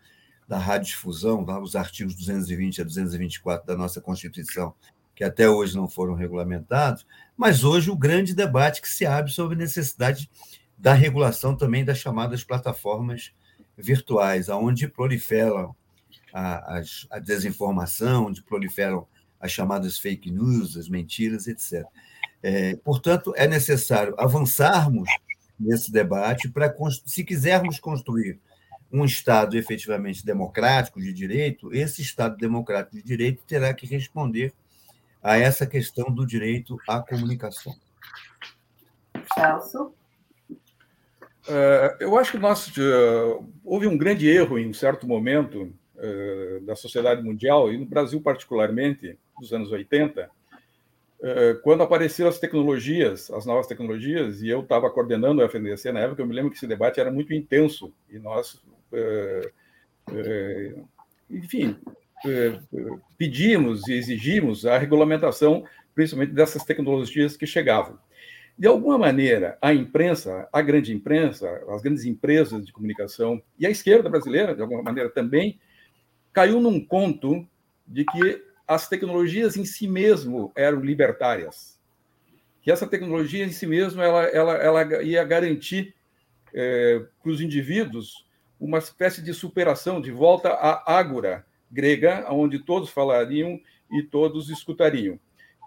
[0.47, 4.73] da radiodifusão, os artigos 220 a 224 da nossa Constituição,
[5.15, 9.55] que até hoje não foram regulamentados, mas hoje o grande debate que se abre sobre
[9.55, 10.29] a necessidade
[10.77, 13.31] da regulação também das chamadas plataformas
[13.77, 15.75] virtuais, aonde proliferam
[16.33, 16.81] a, a,
[17.11, 19.07] a desinformação, onde proliferam
[19.41, 21.83] as chamadas fake news, as mentiras, etc.
[22.43, 25.09] É, portanto, é necessário avançarmos
[25.59, 26.73] nesse debate para,
[27.05, 28.39] se quisermos construir
[28.91, 34.53] um Estado efetivamente democrático de direito, esse Estado democrático de direito terá que responder
[35.23, 37.73] a essa questão do direito à comunicação.
[39.33, 39.93] Celso?
[41.47, 46.61] Uh, eu acho que nós, uh, houve um grande erro em um certo momento uh,
[46.65, 50.29] da sociedade mundial, e no Brasil particularmente, dos anos 80,
[51.23, 55.99] eh, quando apareceram as tecnologias, as novas tecnologias, e eu estava coordenando o FNDC na
[55.99, 58.59] época, eu me lembro que esse debate era muito intenso, e nós,
[58.91, 59.51] eh,
[60.13, 60.75] eh,
[61.29, 61.77] enfim,
[62.25, 62.59] eh,
[63.19, 67.99] pedimos e exigimos a regulamentação, principalmente dessas tecnologias que chegavam.
[68.57, 73.69] De alguma maneira, a imprensa, a grande imprensa, as grandes empresas de comunicação e a
[73.69, 75.59] esquerda brasileira, de alguma maneira também,
[76.33, 77.47] caiu num conto
[77.87, 81.79] de que as tecnologias em si mesmo eram libertárias,
[82.61, 85.93] que essa tecnologia em si mesmo ela, ela, ela ia garantir
[86.53, 88.25] é, para os indivíduos
[88.59, 93.59] uma espécie de superação, de volta à ágora grega, onde todos falariam
[93.91, 95.19] e todos escutariam.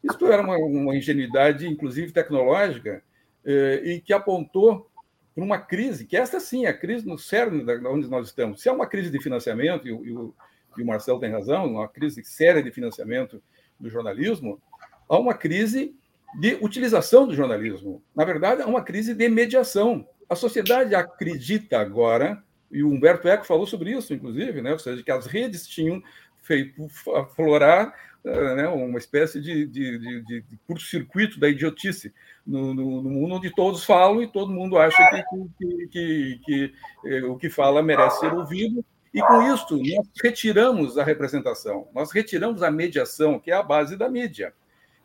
[0.05, 3.03] Isso era uma, uma ingenuidade, inclusive tecnológica,
[3.45, 4.89] eh, e que apontou
[5.35, 8.61] para uma crise, que esta sim é a crise no cerne da onde nós estamos.
[8.61, 10.33] Se é uma crise de financiamento, e
[10.77, 13.43] e o, Marcelo tem razão, uma crise séria de financiamento
[13.79, 14.61] do jornalismo,
[15.09, 15.95] há uma crise
[16.39, 18.03] de utilização do jornalismo.
[18.15, 20.07] Na verdade, há uma crise de mediação.
[20.29, 24.73] A sociedade acredita agora, e o Humberto Eco falou sobre isso, inclusive, né?
[24.73, 26.03] ou seja, que as redes tinham
[26.43, 32.13] feito aflorar eh, né, uma espécie de, de, de, de curto-circuito da idiotice
[32.47, 35.25] no, no, no, mundo onde todos falam e todo mundo acha que,
[35.59, 36.75] que, que, que
[37.07, 38.85] eh, o que fala merece ser ouvido.
[39.15, 43.97] E com isso, nós retiramos a representação, nós retiramos a mediação, que é a base
[43.97, 44.53] da mídia.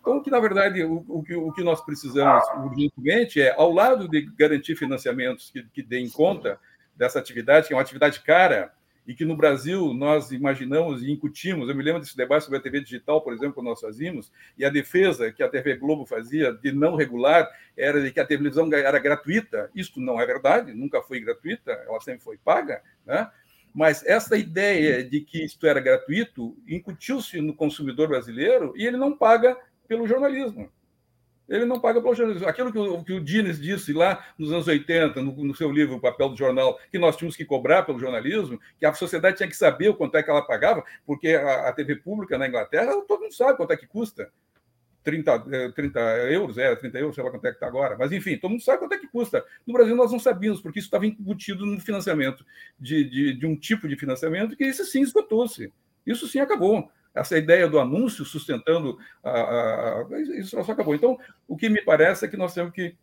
[0.02, 4.22] Então, que na verdade, o, o, o que nós precisamos urgentemente é, ao lado de
[4.36, 6.60] garantir financiamentos que, que deem conta
[6.96, 8.74] dessa atividade, que é uma atividade cara,
[9.06, 11.70] e que no Brasil nós imaginamos e incutimos.
[11.70, 14.66] Eu me lembro desse debate sobre a TV digital, por exemplo, que nós fazíamos, e
[14.66, 18.72] a defesa que a TV Globo fazia de não regular era de que a televisão
[18.74, 19.70] era gratuita.
[19.76, 23.30] Isto não é verdade, nunca foi gratuita, ela sempre foi paga, né?
[23.80, 29.16] Mas essa ideia de que isto era gratuito incutiu-se no consumidor brasileiro e ele não
[29.18, 30.70] paga pelo jornalismo
[31.48, 32.48] ele não paga pelo jornalismo.
[32.48, 35.96] Aquilo que o, que o Dines disse lá nos anos 80, no, no, seu livro
[35.96, 39.50] O Papel do Jornal, que nós tínhamos que cobrar pelo jornalismo, que a sociedade tinha
[39.50, 42.94] que saber o quanto é que ela pagava, porque a, a TV pública na Inglaterra,
[43.08, 44.32] todo mundo sabe quanto é que custa.
[45.04, 47.96] 30, 30 eh, euros, é, 30 euros, sei lá quanto é que está agora.
[47.98, 49.44] Mas, enfim, todo mundo sabe quanto é que custa.
[49.66, 52.46] No Brasil, nós não sabíamos, porque isso estava embutido no financiamento
[52.80, 55.72] de, de, de um tipo de financiamento que isso sim esgotou-se.
[56.06, 60.96] Isso sim acabou essa ideia do anúncio sustentando a, a, a, isso só acabou.
[60.96, 62.96] Então, o que me parece é que nós temos que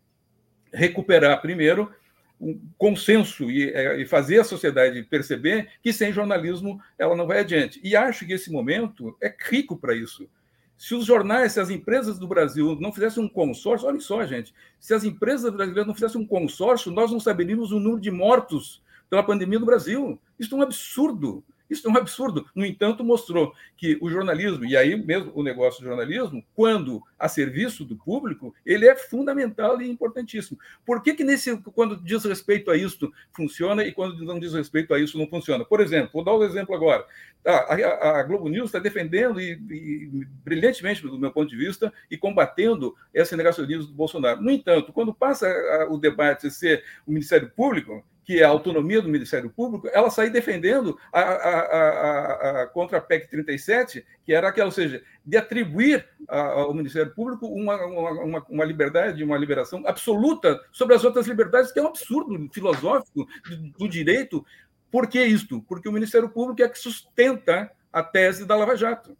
[0.73, 1.93] recuperar primeiro
[2.41, 7.41] um consenso e, é, e, fazer a sociedade perceber que sem jornalismo ela não vai
[7.41, 7.81] adiante.
[7.83, 10.29] E acho que esse momento é rico para isso.
[10.77, 14.55] Se os jornais, se as empresas do Brasil não fizessem um consórcio, olha só, gente,
[14.79, 18.83] se as empresas brasileiras não fizessem um consórcio, nós não saberíamos o número de mortos
[19.09, 20.19] pela pandemia no Brasil.
[20.39, 21.43] Isso é um absurdo.
[21.69, 22.47] Isso é um absurdo.
[22.55, 27.29] No entanto, mostrou que o jornalismo, e aí mesmo o negócio do jornalismo, quando a
[27.29, 30.59] serviço do público, ele é fundamental e importantíssimo.
[30.85, 34.95] Por que, que nesse, quando diz respeito a isso, funciona e quando não diz respeito
[34.95, 35.65] a isso, não funciona?
[35.65, 37.05] Por exemplo, vou dar um exemplo agora.
[37.45, 41.93] A, a, a Globo News está defendendo, e, e, brilhantemente, do meu ponto de vista,
[42.11, 44.43] e combatendo esse negacionismo do Bolsonaro.
[44.43, 48.49] No entanto, quando passa a, o debate a ser o Ministério Público, que é a
[48.49, 54.05] autonomia do Ministério Público, ela sair defendendo a, a, a, a, contra a PEC 37,
[54.25, 59.39] que era aquela, ou seja, de atribuir ao Ministério Público uma, uma, uma, liberdade, uma
[59.39, 63.29] liberação absoluta sobre as outras liberdades, que é um absurdo filosófico
[63.79, 64.45] do direito.
[64.91, 65.63] Por que isto?
[65.63, 69.17] Porque o Ministério Público é que sustenta a tese da Lava Jato.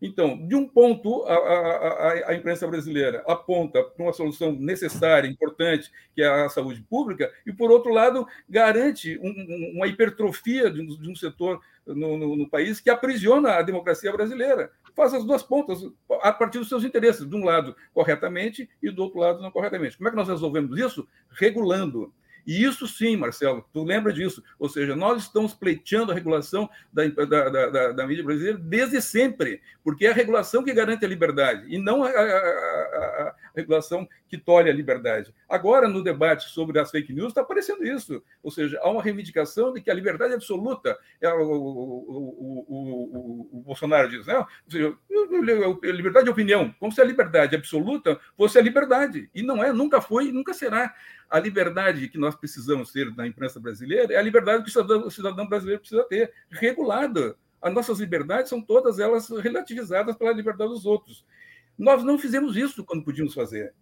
[0.00, 5.90] Então, de um ponto, a, a, a, imprensa brasileira aponta para uma solução necessária, importante,
[6.14, 10.86] que é a saúde pública, e, por outro lado, garante um, uma hipertrofia de um,
[10.86, 14.70] de um setor no, no, no, país que aprisiona a democracia brasileira.
[14.94, 15.80] Faz as duas pontas
[16.20, 19.96] a partir dos seus interesses, de um lado corretamente e do outro lado não corretamente.
[19.96, 21.08] Como é que nós resolvemos isso?
[21.30, 22.12] Regulando.
[22.46, 24.42] E isso sim, Marcelo, tu lembra disso.
[24.58, 29.60] Ou seja, nós estamos pleiteando a regulação da, da, da, da mídia brasileira desde sempre,
[29.82, 34.68] porque é a regulação que garante a liberdade, e não a, a, regulação que tolhe
[34.68, 35.34] a liberdade.
[35.48, 38.22] Agora, no debate sobre as fake news, está aparecendo isso.
[38.42, 43.62] Ou seja, há uma reivindicação de que a liberdade absoluta, é o, o, o, o,
[43.62, 44.36] Bolsonaro diz, né?
[44.36, 44.94] Ou seja,
[45.82, 49.30] liberdade de opinião, como se a liberdade absoluta fosse a liberdade.
[49.34, 50.94] E não é, nunca foi e nunca será.
[51.28, 55.10] A liberdade que nós precisamos ter na imprensa brasileira é a liberdade que o cidadão,
[55.10, 57.36] cidadão brasileiro precisa ter, regulada.
[57.60, 61.24] As nossas liberdades são todas elas relativizadas pela liberdade dos outros.
[61.78, 63.74] Nós não fizemos isso quando podíamos fazer.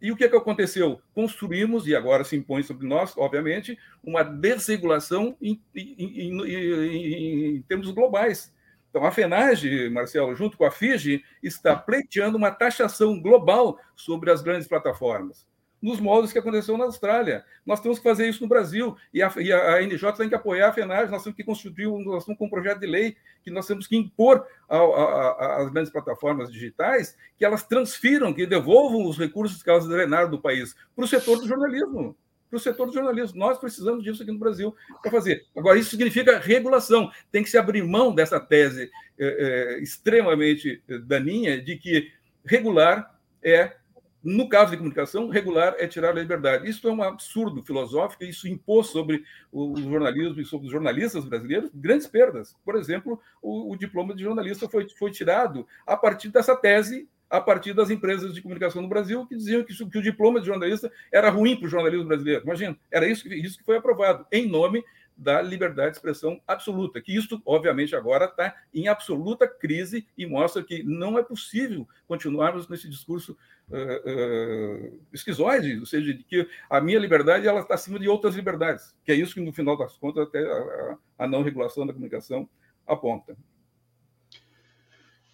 [0.00, 1.00] E o que, é que aconteceu?
[1.14, 7.90] Construímos, e agora se impõe sobre nós, obviamente, uma desregulação em, em, em, em termos
[7.90, 8.52] globais.
[8.88, 14.42] Então, a FENAGE, Marcelo, junto com a FIGE, está pleiteando uma taxação global sobre as
[14.42, 15.46] grandes plataformas.
[15.80, 17.44] Nos moldes que aconteceu na Austrália.
[17.64, 20.68] Nós temos que fazer isso no Brasil, e a, e a, NJ tem que apoiar
[20.68, 23.66] a FENAGE, nós temos que constituir, nós estamos com um projeto de lei que nós
[23.66, 29.70] temos que impor às grandes plataformas digitais que elas transfiram, que devolvam os recursos que
[29.70, 32.16] elas drenaram do país para o setor do jornalismo
[32.50, 33.38] para o setor do jornalismo.
[33.38, 35.46] Nós precisamos disso aqui no Brasil para fazer.
[35.56, 37.08] Agora, isso significa regulação.
[37.30, 42.10] Tem que se abrir mão dessa tese é, é, extremamente daninha de que
[42.44, 43.76] regular é,
[44.22, 46.68] no caso de comunicação, regular é tirar a liberdade.
[46.68, 51.70] Isso é um absurdo filosófico, isso impôs sobre o jornalismo e sobre os jornalistas brasileiros
[51.74, 52.54] grandes perdas.
[52.64, 57.40] Por exemplo, o, o diploma de jornalista foi, foi tirado a partir dessa tese a
[57.40, 60.90] partir das empresas de comunicação no Brasil que diziam que, que o diploma de jornalista
[61.12, 62.42] era ruim para o jornalismo brasileiro.
[62.42, 64.84] Imagina, era isso, isso que foi aprovado, em nome
[65.20, 70.64] da liberdade de expressão absoluta, que isto, obviamente, agora está em absoluta crise e mostra
[70.64, 73.36] que não é possível continuarmos nesse discurso
[73.68, 78.34] uh, uh, esquizoide, ou seja, de que a minha liberdade ela está acima de outras
[78.34, 81.92] liberdades, que é isso que, no final das contas, até a, a não regulação da
[81.92, 82.48] comunicação
[82.86, 83.36] aponta.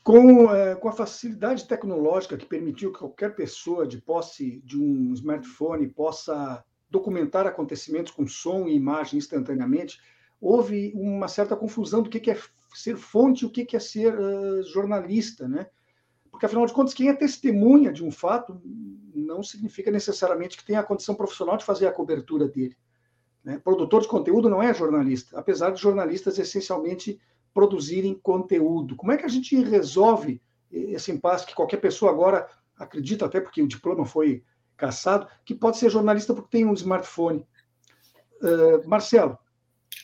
[0.02, 5.12] Com, é, com a facilidade tecnológica que permitiu que qualquer pessoa de posse de um
[5.12, 6.64] smartphone possa
[6.96, 10.00] documentar acontecimentos com som e imagem instantaneamente,
[10.40, 12.38] houve uma certa confusão do que é
[12.74, 15.66] ser fonte e o que é ser uh, jornalista, né?
[16.30, 18.60] Porque, afinal de contas, quem é testemunha de um fato
[19.14, 22.76] não significa necessariamente que tenha a condição profissional de fazer a cobertura dele.
[23.42, 23.58] Né?
[23.58, 27.18] Produtor de conteúdo não é jornalista, apesar de jornalistas essencialmente
[27.54, 28.96] produzirem conteúdo.
[28.96, 33.62] Como é que a gente resolve esse impasse que qualquer pessoa agora acredita, até porque
[33.62, 34.44] o diploma foi
[34.76, 37.46] caçado, que pode ser jornalista porque tem um smartphone?
[38.42, 39.38] Uh, Marcelo.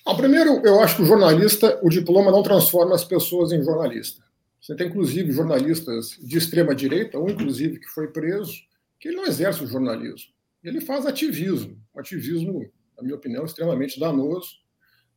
[0.07, 4.23] Ah, primeiro, eu acho que o jornalista, o diploma não transforma as pessoas em jornalista.
[4.61, 8.53] Você tem, inclusive, jornalistas de extrema-direita, um, inclusive, que foi preso,
[8.99, 10.33] que ele não exerce o jornalismo.
[10.63, 11.77] Ele faz ativismo.
[11.95, 14.57] Um ativismo, na minha opinião, extremamente danoso.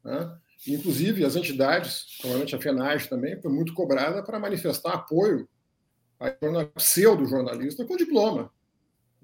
[0.03, 0.35] Né?
[0.67, 5.47] Inclusive, as entidades, provavelmente a FENAGE também, foi muito cobrada para manifestar apoio
[6.19, 6.31] a
[6.75, 8.51] pseudo-jornalista com diploma.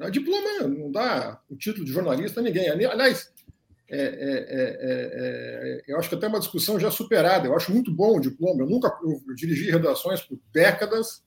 [0.02, 2.70] A diploma não dá o título de jornalista a ninguém.
[2.70, 3.32] Aliás,
[3.90, 7.48] é, é, é, eu acho que até uma discussão já superada.
[7.48, 8.64] Eu acho muito bom o diploma.
[8.64, 11.24] Eu nunca eu dirigi redações por décadas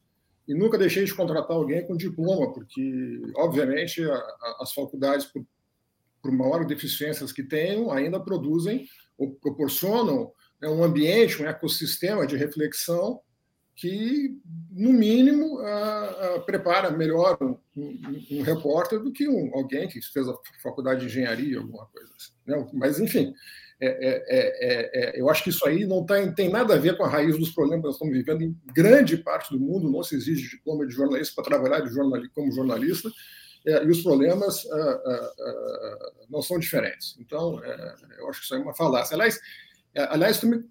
[0.48, 5.44] e nunca deixei de contratar alguém com diploma, porque, obviamente, a, a, as faculdades, por,
[6.22, 12.36] por maiores deficiências que tenham, ainda produzem ou proporcionam né, um ambiente, um ecossistema de
[12.36, 13.20] reflexão
[13.76, 15.58] que, no mínimo,
[16.46, 17.98] prepara melhor um, um,
[18.30, 22.32] um, repórter do que um, alguém que fez a faculdade de engenharia, alguma coisa assim.
[22.46, 22.68] Né?
[22.72, 23.34] Mas, enfim,
[23.80, 27.08] é, é, é, eu acho que isso aí não tem, nada a ver com a
[27.08, 28.42] raiz dos problemas que nós estamos vivendo.
[28.42, 32.22] Em grande parte do mundo não se exige diploma de jornalista para trabalhar de jornal,
[32.34, 33.10] como jornalista
[33.66, 37.16] é, e os problemas ah, ah, ah, não são diferentes.
[37.18, 39.14] Então, é, eu acho que isso é uma falácia.
[39.14, 39.40] Aliás,
[39.94, 40.64] é, aliás também,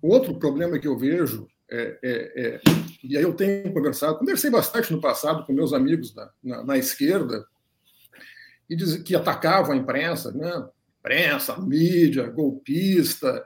[0.00, 2.60] outro problema que eu vejo, é, é, é,
[3.02, 6.78] e aí eu tenho conversado, conversei bastante no passado com meus amigos na, na, na
[6.78, 7.46] esquerda,
[8.68, 10.68] e diz, que atacavam a imprensa, né?
[10.98, 13.44] imprensa, mídia, golpista,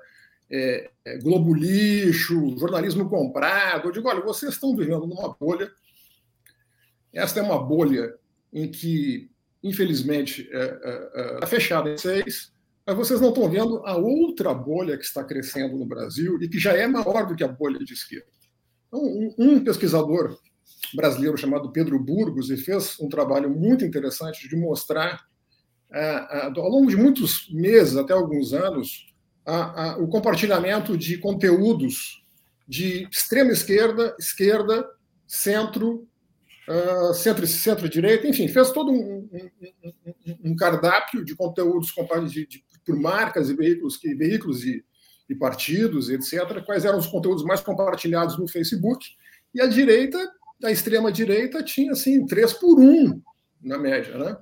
[0.51, 3.89] é, é, Globo lixo, jornalismo comprado.
[3.89, 5.71] Eu digo, olha, vocês estão vivendo numa bolha.
[7.13, 8.15] Esta é uma bolha
[8.53, 9.31] em que,
[9.63, 12.53] infelizmente, está é, é, é, fechada em seis,
[12.87, 16.59] mas vocês não estão vendo a outra bolha que está crescendo no Brasil e que
[16.59, 18.27] já é maior do que a bolha de esquerda.
[18.87, 19.03] Então,
[19.37, 20.39] um, pesquisador
[20.95, 25.27] brasileiro chamado Pedro Burgos e fez um trabalho muito interessante de mostrar,
[25.93, 29.07] ao longo de muitos meses, até alguns anos,
[29.99, 32.25] o compartilhamento de conteúdos
[32.69, 34.89] de extrema esquerda, esquerda,
[35.27, 36.07] centro
[36.69, 41.93] uh, centro, centro-direita, enfim, fez todo um, cardápio de conteúdos
[42.33, 42.47] de,
[42.87, 44.85] por marcas e veículos, que, veículos e,
[45.29, 49.05] e partidos, etc., quais eram os conteúdos mais compartilhados no Facebook,
[49.53, 50.19] e a direita,
[50.63, 53.21] a extrema-direita, tinha assim, três por um
[53.61, 54.17] na média.
[54.17, 54.37] Né?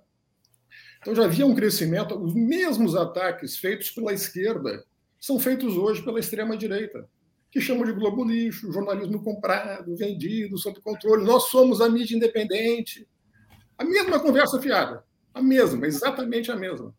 [1.00, 4.84] Então já havia um crescimento, os mesmos ataques feitos pela esquerda
[5.18, 7.08] são feitos hoje pela extrema-direita
[7.54, 11.24] que chamam de Globo lixo, jornalismo comprado, vendido, sob controle.
[11.24, 13.08] Nós somos a mídia independente.
[13.78, 15.04] A mesma conversa fiada.
[15.32, 16.92] A mesma, exatamente a mesma.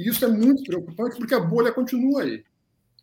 [0.00, 2.42] E isso é muito preocupante porque a bolha continua aí.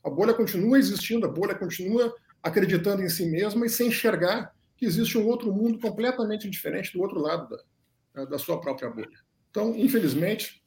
[0.04, 4.84] A bolha continua existindo, a bolha continua acreditando em si mesma e sem enxergar que
[4.84, 7.56] existe um outro mundo completamente diferente do outro lado
[8.16, 9.20] da, da sua própria bolha.
[9.52, 10.66] Então, infelizmente,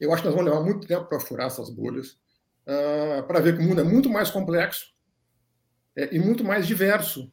[0.00, 2.18] eu acho que nós vamos levar muito tempo para furar essas bolhas,
[2.66, 4.96] uh, para ver que o mundo é muito mais complexo
[5.94, 7.30] é, e muito mais diverso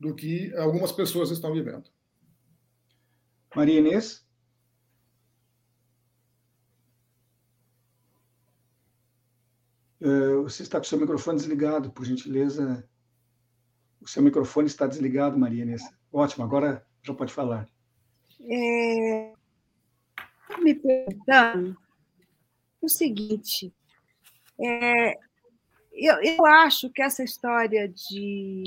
[0.00, 1.90] do que algumas pessoas estão vivendo.
[3.54, 4.23] Maria Inês?
[10.42, 12.86] Você está com seu microfone desligado, por gentileza.
[14.00, 15.82] O seu microfone está desligado, Maria Inês.
[16.12, 17.66] Ótimo, agora já pode falar.
[18.40, 19.32] É...
[20.60, 21.76] Me perguntando
[22.82, 23.72] o seguinte,
[24.60, 25.14] é...
[25.92, 28.64] eu, eu acho que essa história de,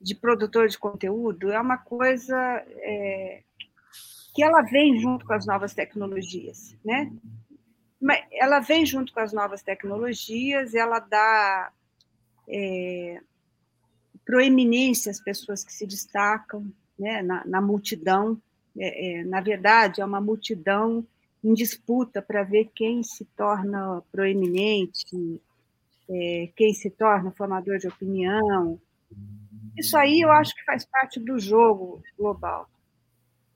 [0.00, 3.42] de produtor de conteúdo é uma coisa é...
[4.34, 7.12] que ela vem junto com as novas tecnologias, né?
[8.32, 11.72] Ela vem junto com as novas tecnologias, ela dá
[12.48, 13.20] é,
[14.24, 18.40] proeminência às pessoas que se destacam né, na, na multidão.
[18.78, 21.06] É, é, na verdade, é uma multidão
[21.42, 25.40] em disputa para ver quem se torna proeminente,
[26.08, 28.80] é, quem se torna formador de opinião.
[29.76, 32.68] Isso aí eu acho que faz parte do jogo global.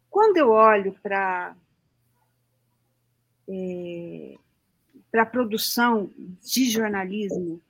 [0.09, 1.55] Quando eu olho para
[3.51, 4.37] é,
[5.11, 6.09] para a produção
[6.41, 7.61] de jornalismo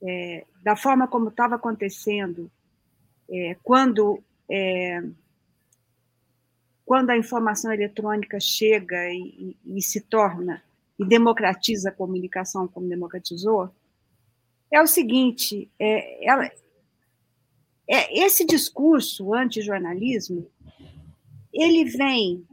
[0.00, 2.50] é, da forma como estava acontecendo,
[3.28, 5.02] é, quando, é,
[6.86, 10.62] quando a informação eletrônica chega e, e, e, se torna
[10.98, 13.70] e democratiza a comunicação como democratizou,
[14.70, 16.46] é o seguinte: é, ela,
[17.88, 20.46] é, esse discurso anti-jornalismo
[21.52, 22.46] ele vem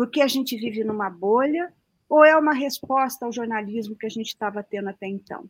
[0.00, 1.70] porque a gente vive numa bolha
[2.08, 5.44] ou é uma resposta ao jornalismo que a gente estava tendo até então?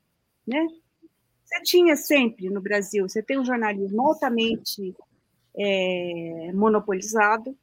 [0.44, 0.66] Né?
[1.44, 4.92] Você tinha sempre no Brasil, você tem um jornalismo altamente
[5.56, 7.56] é, monopolizado.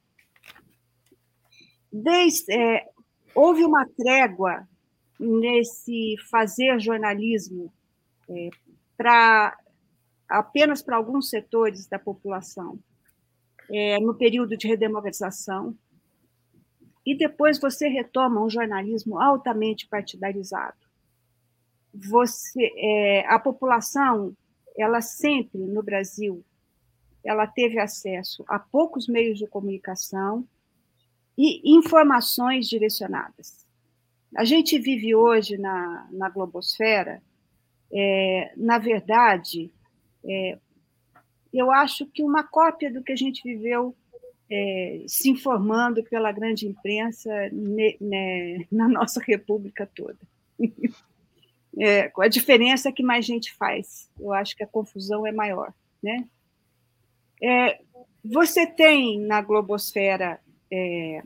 [1.92, 2.88] Desde, é,
[3.36, 4.66] houve uma trégua
[5.20, 7.70] nesse fazer jornalismo
[8.30, 8.50] é,
[8.96, 9.58] para
[10.30, 12.80] apenas para alguns setores da população
[13.70, 15.76] é, no período de redemocratização
[17.08, 20.76] e depois você retoma um jornalismo altamente partidarizado.
[21.94, 24.36] Você, é, a população,
[24.78, 26.44] ela sempre no Brasil,
[27.24, 30.46] ela teve acesso a poucos meios de comunicação
[31.38, 33.66] e informações direcionadas.
[34.36, 37.24] A gente vive hoje na, na globosfera,
[37.90, 39.72] é, na verdade,
[40.26, 40.58] é,
[41.54, 43.96] eu acho que uma cópia do que a gente viveu
[44.50, 50.20] é, se informando pela grande imprensa ne, ne, na nossa república toda.
[51.80, 54.10] É, a diferença é que mais gente faz.
[54.20, 55.72] Eu acho que a confusão é maior.
[56.02, 56.28] Né?
[57.40, 57.80] É,
[58.26, 60.42] você tem na globosfera
[60.72, 61.22] é,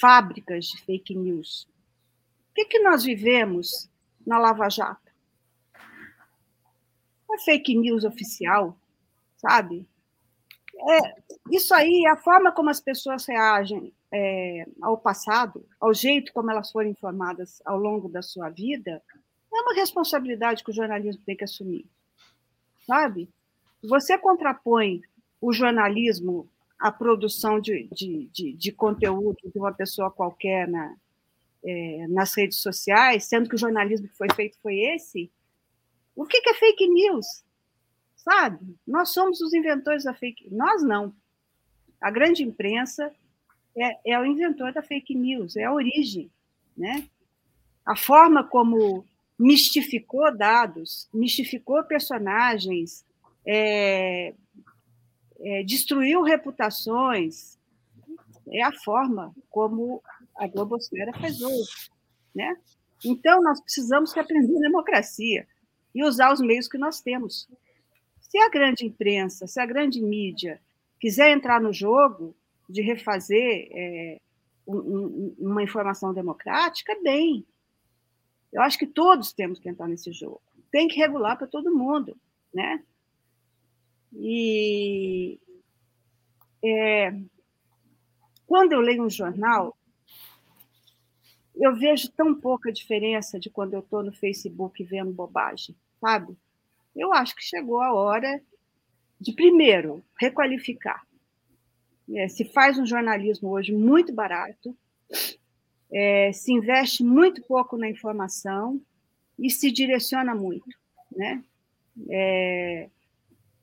[0.00, 1.68] fábricas de fake news.
[2.50, 3.88] O que, que nós vivemos
[4.26, 5.12] na Lava Jato?
[7.28, 8.76] Uma fake news oficial,
[9.36, 9.86] sabe?
[10.78, 11.14] É,
[11.50, 16.70] isso aí, a forma como as pessoas reagem é, ao passado, ao jeito como elas
[16.70, 19.02] foram informadas ao longo da sua vida,
[19.52, 21.86] é uma responsabilidade que o jornalismo tem que assumir.
[22.86, 23.28] Sabe?
[23.82, 25.02] Você contrapõe
[25.40, 26.48] o jornalismo
[26.78, 30.94] à produção de, de, de, de conteúdo de uma pessoa qualquer na,
[31.64, 35.30] é, nas redes sociais, sendo que o jornalismo que foi feito foi esse.
[36.14, 37.45] O que, que é fake news?
[38.26, 38.76] Sabe?
[38.84, 41.14] Nós somos os inventores da fake Nós não.
[42.00, 43.14] A grande imprensa
[43.76, 46.28] é, é o inventor da fake news, é a origem,
[46.76, 47.08] né?
[47.84, 49.06] A forma como
[49.38, 53.04] mistificou dados, mistificou personagens,
[53.46, 54.34] é,
[55.38, 57.56] é, destruiu reputações,
[58.48, 60.02] é a forma como
[60.36, 61.90] a globosfera faz hoje,
[62.34, 62.56] né?
[63.04, 65.46] Então, nós precisamos aprender democracia
[65.94, 67.48] e usar os meios que nós temos.
[68.28, 70.60] Se a grande imprensa, se a grande mídia
[70.98, 72.34] quiser entrar no jogo
[72.68, 74.20] de refazer é,
[74.66, 77.46] um, uma informação democrática, bem.
[78.52, 80.40] Eu acho que todos temos que entrar nesse jogo.
[80.70, 82.16] Tem que regular para todo mundo,
[82.52, 82.82] né?
[84.12, 85.38] E
[86.64, 87.12] é,
[88.44, 89.76] quando eu leio um jornal,
[91.54, 96.36] eu vejo tão pouca diferença de quando eu estou no Facebook vendo bobagem, sabe?
[96.96, 98.40] Eu acho que chegou a hora
[99.20, 101.06] de, primeiro, requalificar.
[102.14, 104.76] É, se faz um jornalismo hoje muito barato,
[105.92, 108.80] é, se investe muito pouco na informação
[109.38, 110.76] e se direciona muito.
[111.14, 111.42] Né?
[112.10, 112.88] É,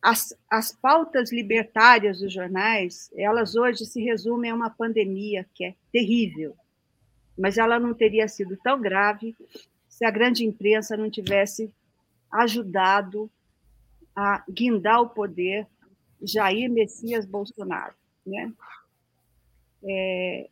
[0.01, 5.75] as, as pautas libertárias dos jornais, elas hoje se resumem a uma pandemia que é
[5.91, 6.55] terrível,
[7.37, 9.35] mas ela não teria sido tão grave
[9.87, 11.71] se a grande imprensa não tivesse
[12.33, 13.29] ajudado
[14.15, 15.67] a guindar o poder
[16.21, 17.93] Jair Messias Bolsonaro.
[18.25, 18.51] Né?
[19.83, 20.49] É,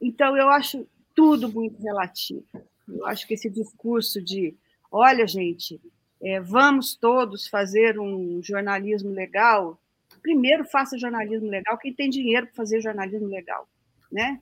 [0.00, 2.44] então, eu acho tudo muito relativo.
[2.88, 4.54] Eu acho que esse discurso de,
[4.90, 5.80] olha, gente,
[6.22, 9.80] é, vamos todos fazer um jornalismo legal.
[10.22, 13.68] Primeiro, faça jornalismo legal quem tem dinheiro para fazer jornalismo legal,
[14.10, 14.40] né?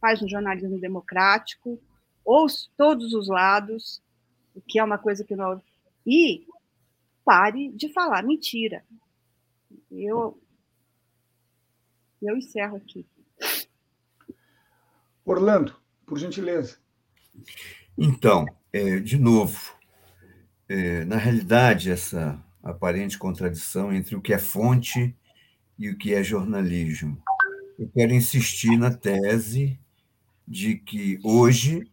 [0.00, 1.80] Faz um jornalismo democrático,
[2.24, 4.02] ouça todos os lados,
[4.54, 5.60] o que é uma coisa que não.
[6.06, 6.46] E
[7.24, 8.84] pare de falar mentira.
[9.90, 10.40] Eu,
[12.22, 13.06] eu encerro aqui.
[15.24, 15.76] Orlando,
[16.06, 16.78] por gentileza.
[17.96, 19.74] Então, é, de novo,
[20.68, 25.16] é, na realidade, essa aparente contradição entre o que é fonte
[25.78, 27.22] e o que é jornalismo.
[27.78, 29.78] Eu quero insistir na tese
[30.46, 31.90] de que hoje,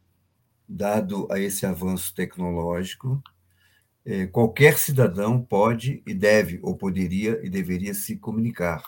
[0.68, 3.22] dado a esse avanço tecnológico,
[4.32, 8.84] qualquer cidadão pode e deve, ou poderia e deveria se comunicar.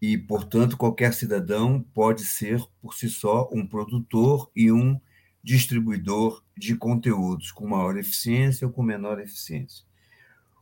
[0.00, 5.00] E, portanto, qualquer cidadão pode ser, por si só, um produtor e um
[5.42, 9.84] distribuidor de conteúdos com maior eficiência ou com menor eficiência.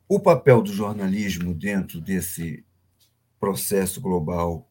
[0.08, 2.64] O papel do jornalismo dentro desse
[3.38, 4.68] processo global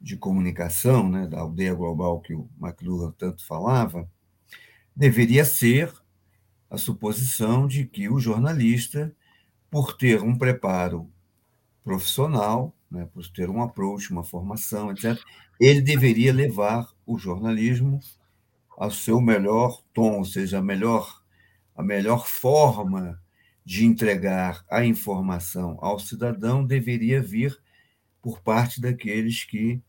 [0.00, 4.08] de comunicação, né, da aldeia global que o McLuhan tanto falava,
[4.94, 5.92] deveria ser
[6.70, 9.14] a suposição de que o jornalista,
[9.70, 11.10] por ter um preparo
[11.84, 15.18] profissional, né, por ter um approach, uma formação, etc.,
[15.60, 18.00] ele deveria levar o jornalismo
[18.76, 21.22] ao seu melhor tom, ou seja, a melhor,
[21.74, 23.20] a melhor forma
[23.64, 27.58] de entregar a informação ao cidadão deveria vir
[28.20, 29.80] por parte daqueles que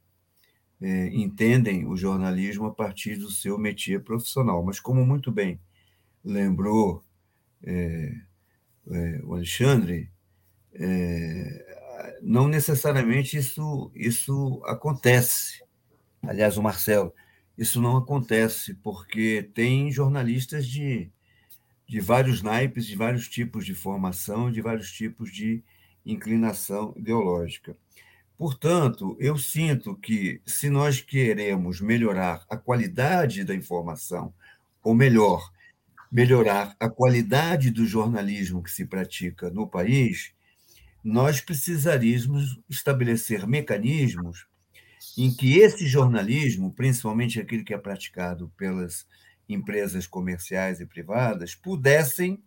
[0.79, 4.63] é, entendem o jornalismo a partir do seu métier profissional.
[4.63, 5.59] Mas, como muito bem
[6.27, 7.03] lembrou
[7.63, 8.13] é,
[8.91, 10.11] é, o Alexandre,
[10.73, 15.63] é, não necessariamente isso, isso acontece.
[16.21, 17.13] Aliás, o Marcelo,
[17.57, 21.09] isso não acontece, porque tem jornalistas de,
[21.87, 25.63] de vários naipes, de vários tipos de formação, de vários tipos de
[26.05, 27.75] inclinação ideológica.
[28.37, 34.31] Portanto, eu sinto que, se nós queremos melhorar a qualidade da informação,
[34.83, 35.51] ou melhor,
[36.11, 40.33] melhorar a qualidade do jornalismo que se pratica no país,
[41.03, 44.47] nós precisaríamos estabelecer mecanismos
[45.17, 49.07] em que esse jornalismo, principalmente aquele que é praticado pelas
[49.49, 52.41] empresas comerciais e privadas, pudessem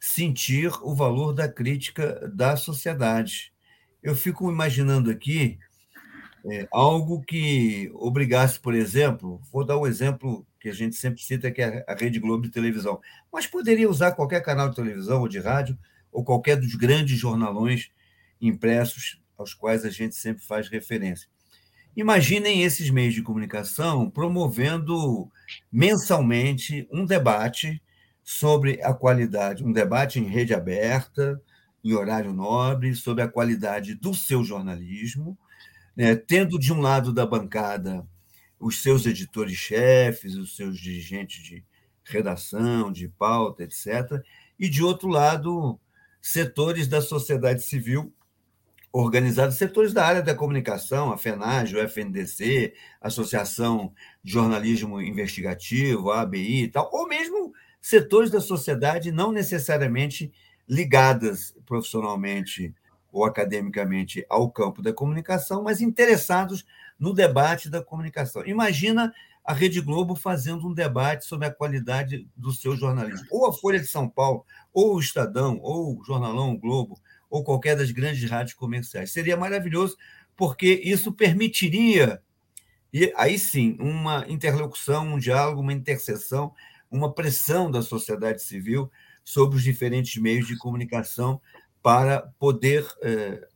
[0.00, 3.52] sentir o valor da crítica da sociedade.
[4.02, 5.58] Eu fico imaginando aqui
[6.50, 11.50] é, algo que obrigasse, por exemplo, vou dar um exemplo que a gente sempre cita,
[11.50, 13.00] que é a Rede Globo de televisão,
[13.32, 15.78] mas poderia usar qualquer canal de televisão ou de rádio,
[16.12, 17.90] ou qualquer dos grandes jornalões
[18.40, 21.28] impressos aos quais a gente sempre faz referência.
[21.96, 25.30] Imaginem esses meios de comunicação promovendo
[25.72, 27.82] mensalmente um debate
[28.22, 31.40] sobre a qualidade, um debate em rede aberta,
[31.82, 35.38] em horário nobre, sobre a qualidade do seu jornalismo,
[35.96, 36.14] né?
[36.14, 38.06] tendo de um lado da bancada
[38.58, 41.64] os seus editores-chefes, os seus dirigentes de
[42.04, 44.22] redação, de pauta, etc.,
[44.58, 45.78] e de outro lado,
[46.22, 48.12] setores da sociedade civil
[48.98, 53.92] organizados setores da área da comunicação, a FENAGE, o FNDC, Associação
[54.24, 60.32] de Jornalismo Investigativo, a ABI e tal, ou mesmo setores da sociedade não necessariamente
[60.66, 62.74] ligadas profissionalmente
[63.16, 66.66] ou academicamente ao campo da comunicação, mas interessados
[66.98, 68.46] no debate da comunicação.
[68.46, 69.10] Imagina
[69.42, 73.26] a Rede Globo fazendo um debate sobre a qualidade do seu jornalismo.
[73.30, 77.00] Ou a Folha de São Paulo, ou o Estadão, ou o Jornalão Globo,
[77.30, 79.12] ou qualquer das grandes rádios comerciais.
[79.12, 79.96] Seria maravilhoso,
[80.36, 82.20] porque isso permitiria,
[82.92, 86.52] e aí sim, uma interlocução, um diálogo, uma interseção,
[86.90, 88.90] uma pressão da sociedade civil
[89.24, 91.40] sobre os diferentes meios de comunicação
[91.86, 93.46] para poder é,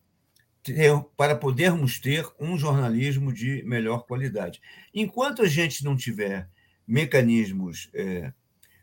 [0.62, 4.62] ter, para podermos ter um jornalismo de melhor qualidade.
[4.94, 6.48] Enquanto a gente não tiver
[6.86, 8.32] mecanismos é,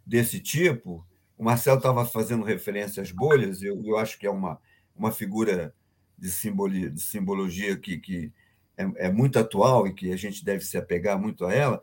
[0.05, 4.59] desse tipo, o Marcelo estava fazendo referência às bolhas, eu, eu acho que é uma,
[4.93, 5.73] uma figura
[6.17, 8.33] de, simbologia, de simbologia que, que
[8.75, 11.81] é, é, muito atual e que a gente deve se apegar muito a ela.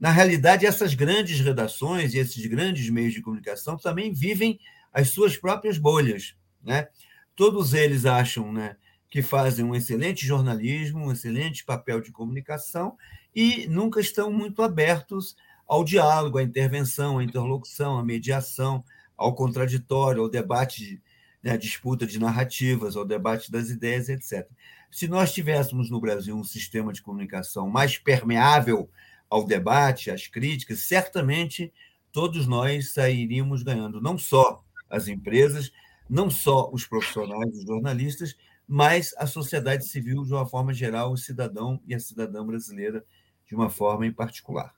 [0.00, 4.58] Na realidade, essas grandes redações e esses grandes meios de comunicação também vivem
[4.92, 6.34] as suas próprias bolhas.
[6.64, 6.88] Né?
[7.36, 8.76] Todos eles acham né,
[9.10, 12.96] que fazem um excelente jornalismo, um excelente papel de comunicação
[13.34, 15.36] e nunca estão muito abertos
[15.66, 18.84] ao diálogo, à intervenção, à interlocução, à mediação,
[19.16, 21.02] ao contraditório, ao debate
[21.42, 24.48] né, a disputa de narrativas, ao debate das ideias, etc.
[24.90, 28.88] Se nós tivéssemos no Brasil um sistema de comunicação mais permeável
[29.28, 31.72] ao debate, às críticas, certamente
[32.10, 35.72] todos nós sairíamos ganhando, não só as empresas,
[36.08, 38.36] não só os profissionais, os jornalistas,
[38.66, 43.04] mas a sociedade civil de uma forma geral, o cidadão e a cidadã brasileira
[43.46, 44.74] de uma forma em particular.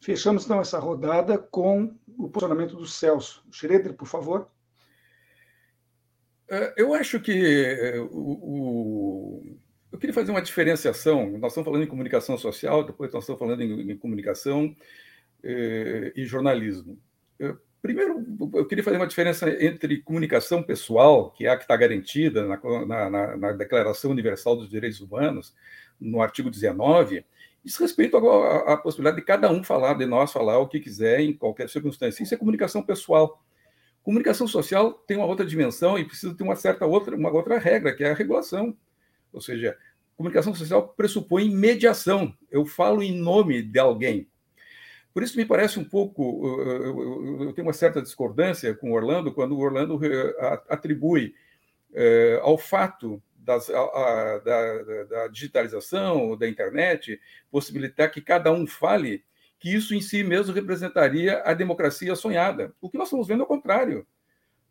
[0.00, 3.44] Fechamos então essa rodada com o posicionamento do Celso.
[3.50, 4.50] Schroeder, por favor.
[6.48, 9.56] É, eu acho que é, o,
[9.92, 11.38] eu queria fazer uma diferenciação.
[11.38, 14.74] Nós estamos falando em comunicação social, depois nós estamos falando em, em comunicação
[15.44, 16.98] eh, e jornalismo.
[17.82, 18.24] Primeiro,
[18.54, 23.10] eu queria fazer uma diferença entre comunicação pessoal, que é a que está garantida na,
[23.10, 25.52] na, na, Declaração Universal dos Direitos Humanos,
[26.00, 27.24] no artigo 19,
[27.64, 31.20] diz respeito à, à possibilidade de cada um falar, de nós falar o que quiser
[31.20, 32.22] em qualquer circunstância.
[32.22, 33.42] Isso é comunicação pessoal.
[34.04, 37.92] Comunicação social tem uma outra dimensão e precisa ter uma certa outra, uma outra regra,
[37.92, 38.76] que é a regulação.
[39.32, 39.76] Ou seja,
[40.16, 42.32] comunicação social pressupõe mediação.
[42.48, 44.28] Eu falo em nome de alguém.
[45.12, 46.46] Por isso me parece um pouco,
[47.40, 51.34] eu tenho uma certa discordância com o Orlando quando o Orlando eh, atribui
[51.92, 59.24] eh, ao fato das, a, da, da, digitalização, da internet, possibilitar que cada um fale,
[59.58, 62.74] que isso em si mesmo representaria a democracia sonhada.
[62.80, 64.06] O que nós estamos vendo é o contrário.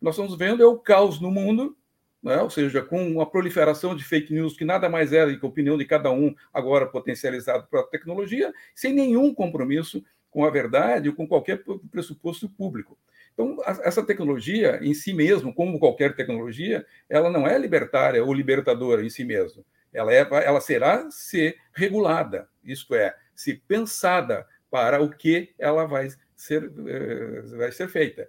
[0.02, 1.78] Nós estamos vendo é o caos no mundo,
[2.24, 2.42] né?
[2.42, 5.50] ou seja, com a proliferação de fake news, que nada mais é do que a
[5.50, 11.16] opinião de cada um, agora potencializado pela tecnologia, sem nenhum compromisso com a verdade ou
[11.16, 11.62] com qualquer
[11.92, 12.98] pressuposto público.
[13.34, 19.06] Então, essa tecnologia em si mesmo, como qualquer tecnologia, ela não é libertária ou libertadora
[19.06, 19.64] em si mesma.
[19.94, 26.08] Ela, é, ela será ser regulada, isto é, se pensada para o que ela vai
[26.36, 28.28] ser, eh, vai ser feita.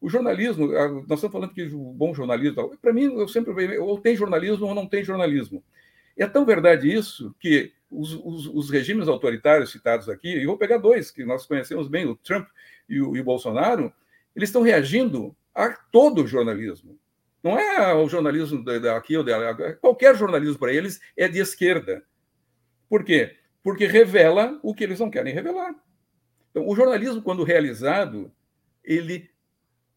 [0.00, 4.16] O jornalismo, nós estamos falando que o bom jornalismo, para mim, eu sempre ou tem
[4.16, 5.64] jornalismo ou não tem jornalismo.
[6.16, 10.78] É tão verdade isso que os, os, os, regimes autoritários citados aqui, e vou pegar
[10.78, 12.48] dois que nós conhecemos bem, o Trump
[12.88, 13.92] e o, e o Bolsonaro,
[14.34, 16.98] eles estão reagindo a todo o jornalismo.
[17.42, 22.02] Não é o jornalismo daqui ou dela, qualquer jornalismo para eles é de esquerda.
[22.88, 23.36] Por quê?
[23.62, 25.74] Porque revela o que eles não querem revelar.
[26.50, 28.32] Então, o jornalismo, quando realizado,
[28.82, 29.30] ele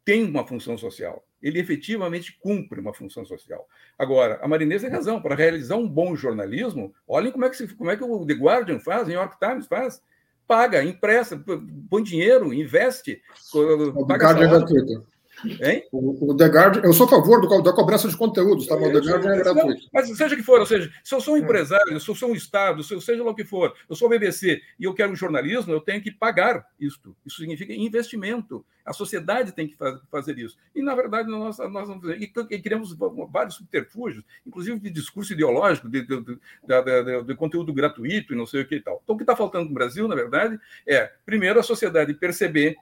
[0.03, 3.67] tem uma função social ele efetivamente cumpre uma função social.
[3.97, 7.91] Agora, a Marinês tem razão, para realizar um bom jornalismo, olhem como é que, como
[7.91, 10.01] é que o The Guardian faz, o New York Times faz.
[10.47, 11.43] Paga, empresta,
[11.89, 13.21] põe dinheiro, investe.
[13.53, 15.05] O paga é gratuito.
[15.45, 15.83] Hein?
[15.91, 18.75] O, o The Guardian, eu sou a favor do, da cobrança de conteúdos, tá?
[18.75, 19.87] Mas o The Guardian é gratuito.
[19.93, 21.41] Mas seja que for, ou seja, se eu sou um é.
[21.41, 24.07] empresário, se eu sou um Estado, se eu seja lá o que for, eu sou
[24.07, 27.15] o BBC e eu quero um jornalismo, eu tenho que pagar isto.
[27.25, 28.65] Isso significa investimento.
[28.83, 29.75] A sociedade tem que
[30.09, 30.57] fazer isso.
[30.73, 32.17] E, na verdade, nós, nós fazer.
[32.21, 32.95] E, e criamos
[33.29, 36.35] vários subterfúgios, inclusive de discurso ideológico, de, de, de,
[36.65, 39.01] de, de conteúdo gratuito e não sei o que e tal.
[39.03, 40.57] Então, o que está faltando no Brasil, na verdade,
[40.87, 42.75] é, primeiro, a sociedade perceber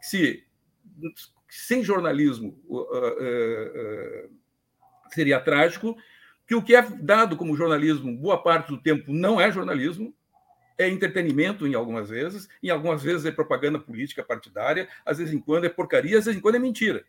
[0.00, 0.44] se
[1.54, 4.30] sem jornalismo uh, uh, uh,
[5.12, 5.94] seria trágico,
[6.46, 10.14] que o que é dado como jornalismo, boa parte do tempo, não é jornalismo,
[10.78, 15.38] é entretenimento em algumas vezes, em algumas vezes é propaganda política partidária, às vezes em
[15.38, 17.04] quando é porcaria, às vezes em quando é mentira.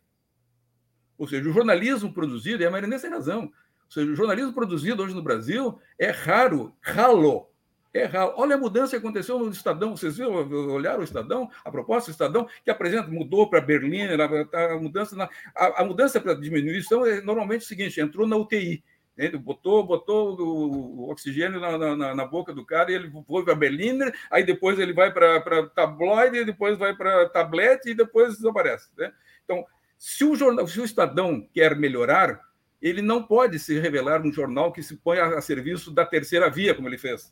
[1.17, 5.01] Ou seja, o jornalismo produzido, e a Marinês tem razão, ou seja, o jornalismo produzido
[5.01, 7.49] hoje no Brasil é raro, ralo,
[7.93, 8.09] é.
[8.35, 9.95] Olha a mudança que aconteceu no Estadão.
[9.95, 10.33] Vocês viram,
[10.71, 11.49] olharam o Estadão?
[11.63, 16.19] A proposta do Estadão, que apresenta, mudou para Berlim, a, a, mudança a, a mudança
[16.19, 18.83] para diminuição é normalmente o seguinte: entrou na UTI.
[19.15, 23.53] Ele botou, botou o, oxigênio na, na, na, boca do cara e ele foi para
[23.53, 23.99] Berlim,
[24.31, 28.89] aí depois ele vai para tabloide, depois vai para tablete e depois desaparece.
[28.97, 29.13] Né?
[29.43, 29.63] Então,
[29.99, 32.41] se o, jornal, se o Estadão quer melhorar,
[32.81, 36.49] ele não pode se revelar um jornal que se põe a, a serviço da terceira
[36.49, 37.31] via, como ele fez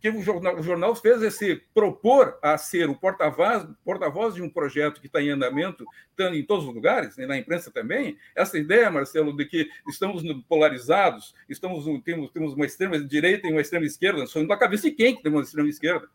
[0.00, 4.42] que o jornal, o jornal fez é se propor a ser o porta-voz porta de
[4.42, 8.16] um projeto que está em andamento, estando em todos os lugares, né, na imprensa também.
[8.34, 13.60] Essa ideia, Marcelo, de que estamos polarizados, estamos temos, temos uma extrema direita e uma
[13.60, 16.08] extrema esquerda, só na cabeça de quem que tem uma extrema esquerda?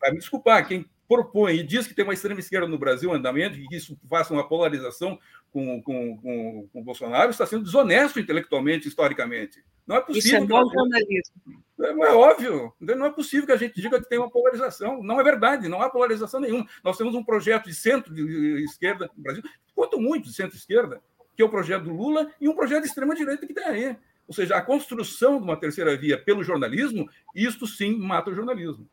[0.00, 3.16] Vai me desculpar, quem propõe e diz que tem uma extrema esquerda no Brasil em
[3.16, 5.18] andamento, e que isso faça uma polarização
[5.52, 9.60] com, com, com, com o Bolsonaro, está sendo desonesto intelectualmente, historicamente.
[9.84, 10.20] Não é possível.
[10.20, 11.64] Isso é bom jornalismo.
[11.80, 12.72] É, é óbvio.
[12.78, 15.02] Não é possível que a gente diga que tem uma polarização.
[15.02, 16.64] Não é verdade, não há polarização nenhuma.
[16.84, 19.42] Nós temos um projeto de centro-esquerda no Brasil,
[19.74, 21.02] quanto muito de centro-esquerda,
[21.34, 23.96] que é o projeto do Lula, e um projeto de extrema-direita que tem aí.
[24.28, 28.88] Ou seja, a construção de uma terceira via pelo jornalismo, isto sim mata o jornalismo.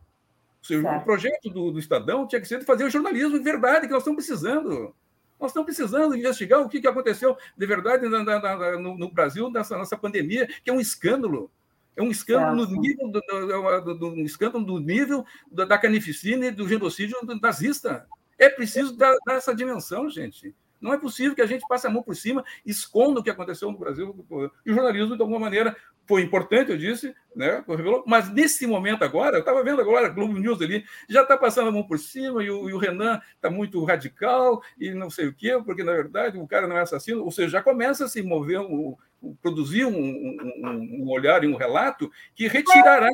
[0.67, 3.87] Seja, o projeto do, do Estadão tinha que ser de fazer o jornalismo de verdade,
[3.87, 4.93] que nós estamos precisando.
[5.39, 9.09] Nós estamos precisando investigar o que, que aconteceu de verdade na, na, na, no, no,
[9.09, 11.49] Brasil nessa, nessa pandemia, que é um escândalo.
[11.95, 16.51] É um escândalo no nível do, do, do, um escândalo do nível da carnificina e
[16.51, 18.05] do genocídio nazista.
[18.37, 20.53] É preciso dar, dar essa dimensão, gente.
[20.79, 23.71] Não é possível que a gente passe a mão por cima, esconda o que aconteceu
[23.71, 24.25] no Brasil.
[24.65, 25.75] E o jornalismo, de alguma maneira,
[26.07, 27.63] foi importante, eu disse, né?
[28.05, 31.67] Mas nesse momento agora, eu estava vendo agora a Globo News ali, já está passando
[31.67, 35.27] a mão por cima e o, e o Renan está muito radical e não sei
[35.27, 37.23] o quê, porque na verdade o cara não é assassino.
[37.23, 38.95] Ou seja, já começa a se mover, um,
[39.41, 43.09] produzir um, um, um olhar e um relato que retirará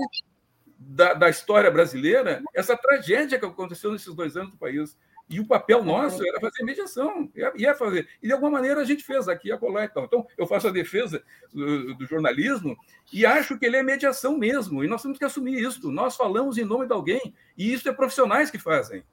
[0.78, 4.96] da, da história brasileira essa tragédia que aconteceu nesses dois anos do país.
[5.30, 8.08] E o papel nosso era fazer mediação, ia fazer.
[8.22, 10.04] E de alguma maneira a gente fez aqui a colar então.
[10.04, 12.76] Então, eu faço a defesa do, do, jornalismo
[13.12, 14.84] e acho que ele é mediação mesmo.
[14.84, 15.92] E nós temos que assumir isso.
[15.92, 19.04] Nós falamos em nome de alguém, e isso é profissionais que fazem.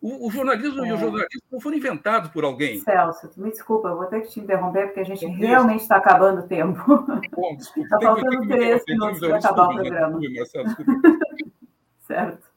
[0.00, 0.88] O, o jornalismo é.
[0.88, 2.80] e o jornalismo não foram inventados por alguém.
[2.80, 6.40] Celso, me desculpa, eu vou ter que te interromper, porque a gente realmente está acabando
[6.40, 6.82] o tempo.
[7.36, 7.96] Bom, desculpa.
[7.96, 10.20] Está faltando três minutos para acabar o programa.
[12.06, 12.48] certo.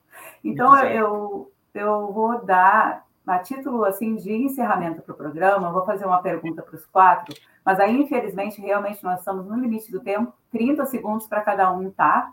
[0.41, 6.05] Então, eu eu vou dar, a título assim de encerramento para o programa, vou fazer
[6.05, 10.33] uma pergunta para os quatro, mas aí, infelizmente, realmente nós estamos no limite do tempo,
[10.51, 12.31] 30 segundos para cada um, tá?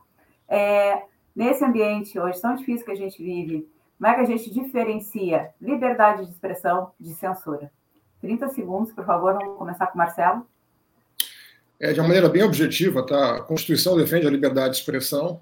[0.49, 3.69] É, nesse ambiente hoje tão difícil que a gente vive,
[3.99, 7.71] como é que a gente diferencia liberdade de expressão de censura?
[8.21, 10.47] 30 segundos, por favor, vamos começar com o Marcelo.
[11.79, 13.37] É, de uma maneira bem objetiva, tá?
[13.37, 15.41] A Constituição defende a liberdade de expressão,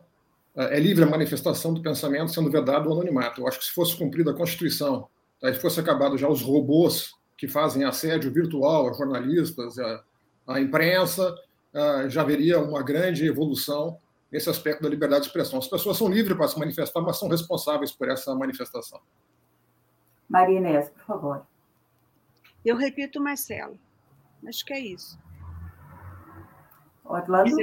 [0.57, 3.41] é livre a manifestação do pensamento sendo vedado o anonimato.
[3.41, 5.09] Eu acho que se fosse cumprida a Constituição,
[5.41, 10.03] tá, se fosse acabado já os robôs que fazem assédio virtual a jornalistas, a,
[10.49, 11.35] a imprensa,
[12.09, 13.99] já haveria uma grande evolução
[14.33, 15.59] nesse aspecto da liberdade de expressão.
[15.59, 19.01] As pessoas são livres para se manifestar, mas são responsáveis por essa manifestação.
[20.29, 21.47] Maria Inês, por favor.
[22.65, 23.79] Eu repito, Marcelo.
[24.47, 25.19] Acho que é isso.
[27.05, 27.57] Orlando?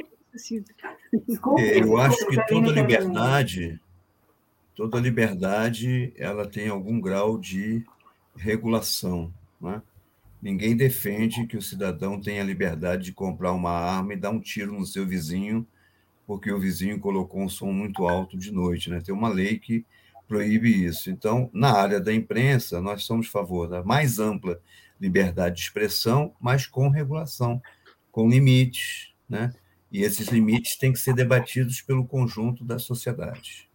[1.28, 3.80] Desculpe, é, eu acho que toda liberdade,
[4.76, 7.84] toda liberdade, ela tem algum grau de
[8.36, 9.34] regulação.
[9.62, 9.82] Né?
[10.42, 14.40] Ninguém defende que o cidadão tenha a liberdade de comprar uma arma e dar um
[14.40, 15.66] tiro no seu vizinho
[16.26, 18.90] porque o vizinho colocou um som muito alto de noite.
[18.90, 19.02] Né?
[19.02, 19.86] Tem uma lei que
[20.28, 21.10] proíbe isso.
[21.10, 24.60] Então, na área da imprensa, nós somos a favor da mais ampla
[25.00, 27.62] liberdade de expressão, mas com regulação,
[28.12, 29.54] com limites, né?
[29.92, 33.70] E esses limites têm que ser debatidos pelo conjunto da sociedade.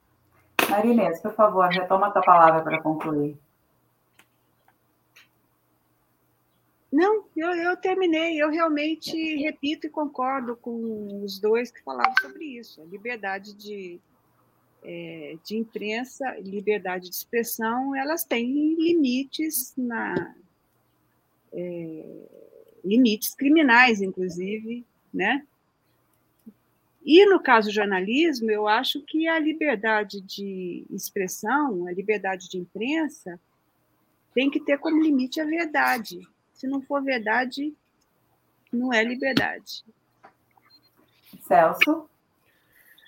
[0.68, 3.36] Marinês, por favor, retoma a tua palavra para concluir.
[6.92, 8.40] Não, eu, eu, terminei.
[8.40, 12.82] Eu realmente repito e concordo com os dois que falaram sobre isso.
[12.82, 14.00] A liberdade de,
[14.82, 20.34] é, de imprensa, liberdade de expressão, elas têm limites na
[21.52, 22.04] é,
[22.84, 25.46] limites criminais, inclusive, né?
[27.12, 32.56] E no caso do jornalismo, eu acho que a liberdade de expressão, a liberdade de
[32.56, 33.36] imprensa,
[34.32, 36.20] tem que ter como limite a verdade.
[36.54, 37.74] Se não for verdade,
[38.72, 39.84] não é liberdade.
[41.40, 42.08] Celso?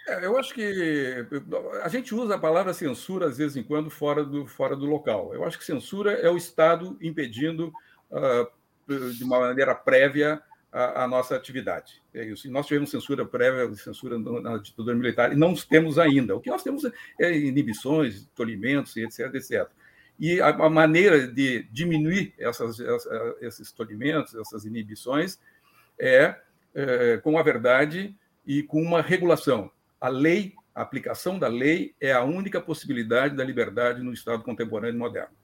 [0.09, 1.25] É, eu acho que
[1.85, 5.33] a gente usa a palavra censura, às vezes em quando, fora do, fora do local.
[5.33, 7.73] Eu acho que censura é o Estado impedindo,
[8.11, 10.43] uh, de uma maneira prévia,
[10.73, 12.03] a, a, nossa atividade.
[12.15, 12.51] É isso.
[12.51, 16.35] Nós tivemos censura prévia, censura na ditadura militar, e não temos ainda.
[16.35, 16.85] O que nós temos
[17.21, 19.69] é inibições, tolhimentos, etc, etc.
[20.19, 22.79] E a, a maneira de diminuir essas,
[23.41, 25.39] esses tolhimentos, essas inibições,
[25.99, 26.37] é,
[26.75, 28.17] é com a verdade
[28.47, 29.71] e com uma regulação.
[30.01, 34.97] A lei, a aplicação da lei é a única possibilidade da liberdade no Estado contemporâneo
[34.97, 35.35] e moderno.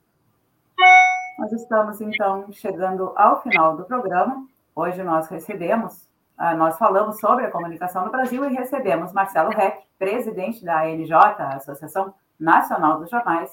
[1.39, 4.49] Nós estamos, então, chegando ao final do programa.
[4.81, 9.83] Hoje nós recebemos, ah, nós falamos sobre a comunicação no Brasil e recebemos Marcelo Reck,
[9.99, 11.13] presidente da ANJ,
[11.57, 13.51] Associação Nacional dos Jornais,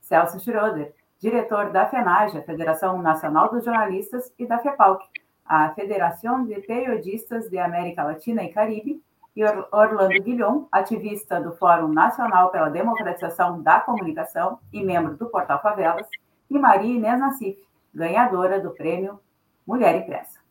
[0.00, 5.04] Celso Schroeder, diretor da FENAGE, a Federação Nacional dos Jornalistas, e da FEPALC,
[5.46, 9.00] a Federação de Periodistas de América Latina e Caribe,
[9.36, 15.62] e Orlando Guilhom, ativista do Fórum Nacional pela Democratização da Comunicação e membro do Portal
[15.62, 16.08] Favelas,
[16.50, 17.64] e Maria Inês Nassif,
[17.94, 19.20] ganhadora do prêmio
[19.64, 20.43] Mulher Impressa.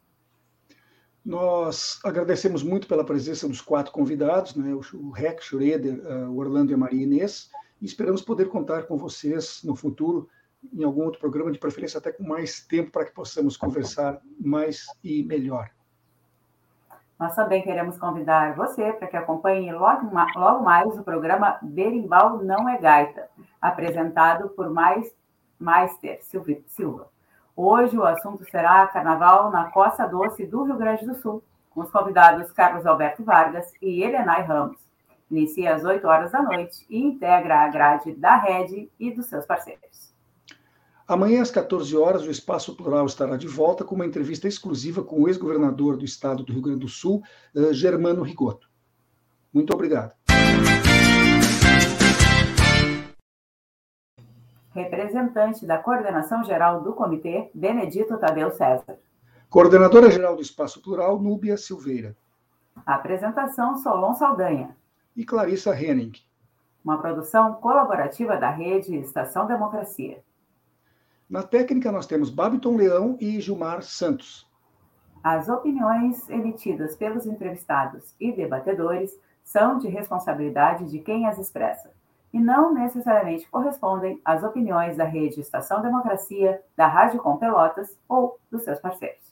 [1.26, 6.76] Nós agradecemos muito pela presença dos quatro convidados, né, o Rec, Schroeder, o Orlando e
[6.76, 7.49] a Maria Inês,
[7.82, 10.28] e esperamos poder contar com vocês no futuro,
[10.74, 14.86] em algum outro programa, de preferência até com mais tempo, para que possamos conversar mais
[15.01, 15.69] e melhor.
[17.17, 22.67] Nós também queremos convidar você para que acompanhe logo, logo mais o programa Berimbau Não
[22.67, 23.30] é Gaita,
[23.61, 25.09] apresentado por mais
[25.57, 26.19] Meister
[26.67, 27.07] Silva.
[27.56, 31.91] Hoje o assunto será Carnaval na Costa Doce do Rio Grande do Sul, com os
[31.91, 34.80] convidados Carlos Alberto Vargas e Helenay Ramos.
[35.30, 39.45] Inicia às 8 horas da noite e integra a grade da Rede e dos seus
[39.45, 40.12] parceiros.
[41.08, 45.22] Amanhã, às 14 horas, o Espaço Plural estará de volta com uma entrevista exclusiva com
[45.22, 47.22] o ex-governador do estado do Rio Grande do Sul,
[47.56, 48.68] eh, Germano Rigoto.
[49.54, 50.16] Muito obrigado.
[54.74, 58.97] Representante da Coordenação Geral do Comitê, Benedito Tadeu César.
[59.47, 62.15] Coordenadora Geral do Espaço Plural, Núbia Silveira.
[62.84, 64.76] Apresentação Solon Saldanha.
[65.15, 66.13] E Clarissa Henning.
[66.84, 70.24] Uma produção colaborativa da rede Estação Democracia.
[71.30, 74.49] Na técnica, nós temos Babiton Leão e Gilmar Santos.
[75.24, 81.91] As opiniões emitidas pelos entrevistados e debatedores são de responsabilidade de quem as expressa
[82.34, 88.39] e não necessariamente correspondem às opiniões da rede Estação Democracia, da Rádio Com Pelotas ou
[88.49, 89.31] dos seus parceiros.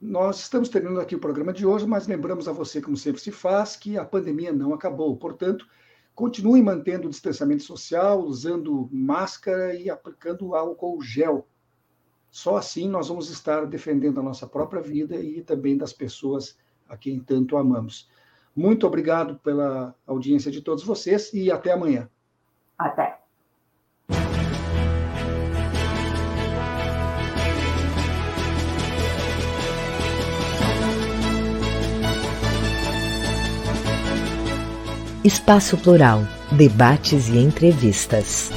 [0.00, 3.30] Nós estamos terminando aqui o programa de hoje, mas lembramos a você, como sempre se
[3.30, 5.16] faz, que a pandemia não acabou.
[5.16, 5.68] Portanto,
[6.14, 11.46] continue mantendo o distanciamento social, usando máscara e aplicando álcool gel.
[12.30, 16.56] Só assim nós vamos estar defendendo a nossa própria vida e também das pessoas
[16.88, 18.08] a quem tanto amamos.
[18.54, 22.08] Muito obrigado pela audiência de todos vocês e até amanhã.
[22.78, 23.18] Até.
[35.22, 38.50] Espaço Plural, debates e entrevistas.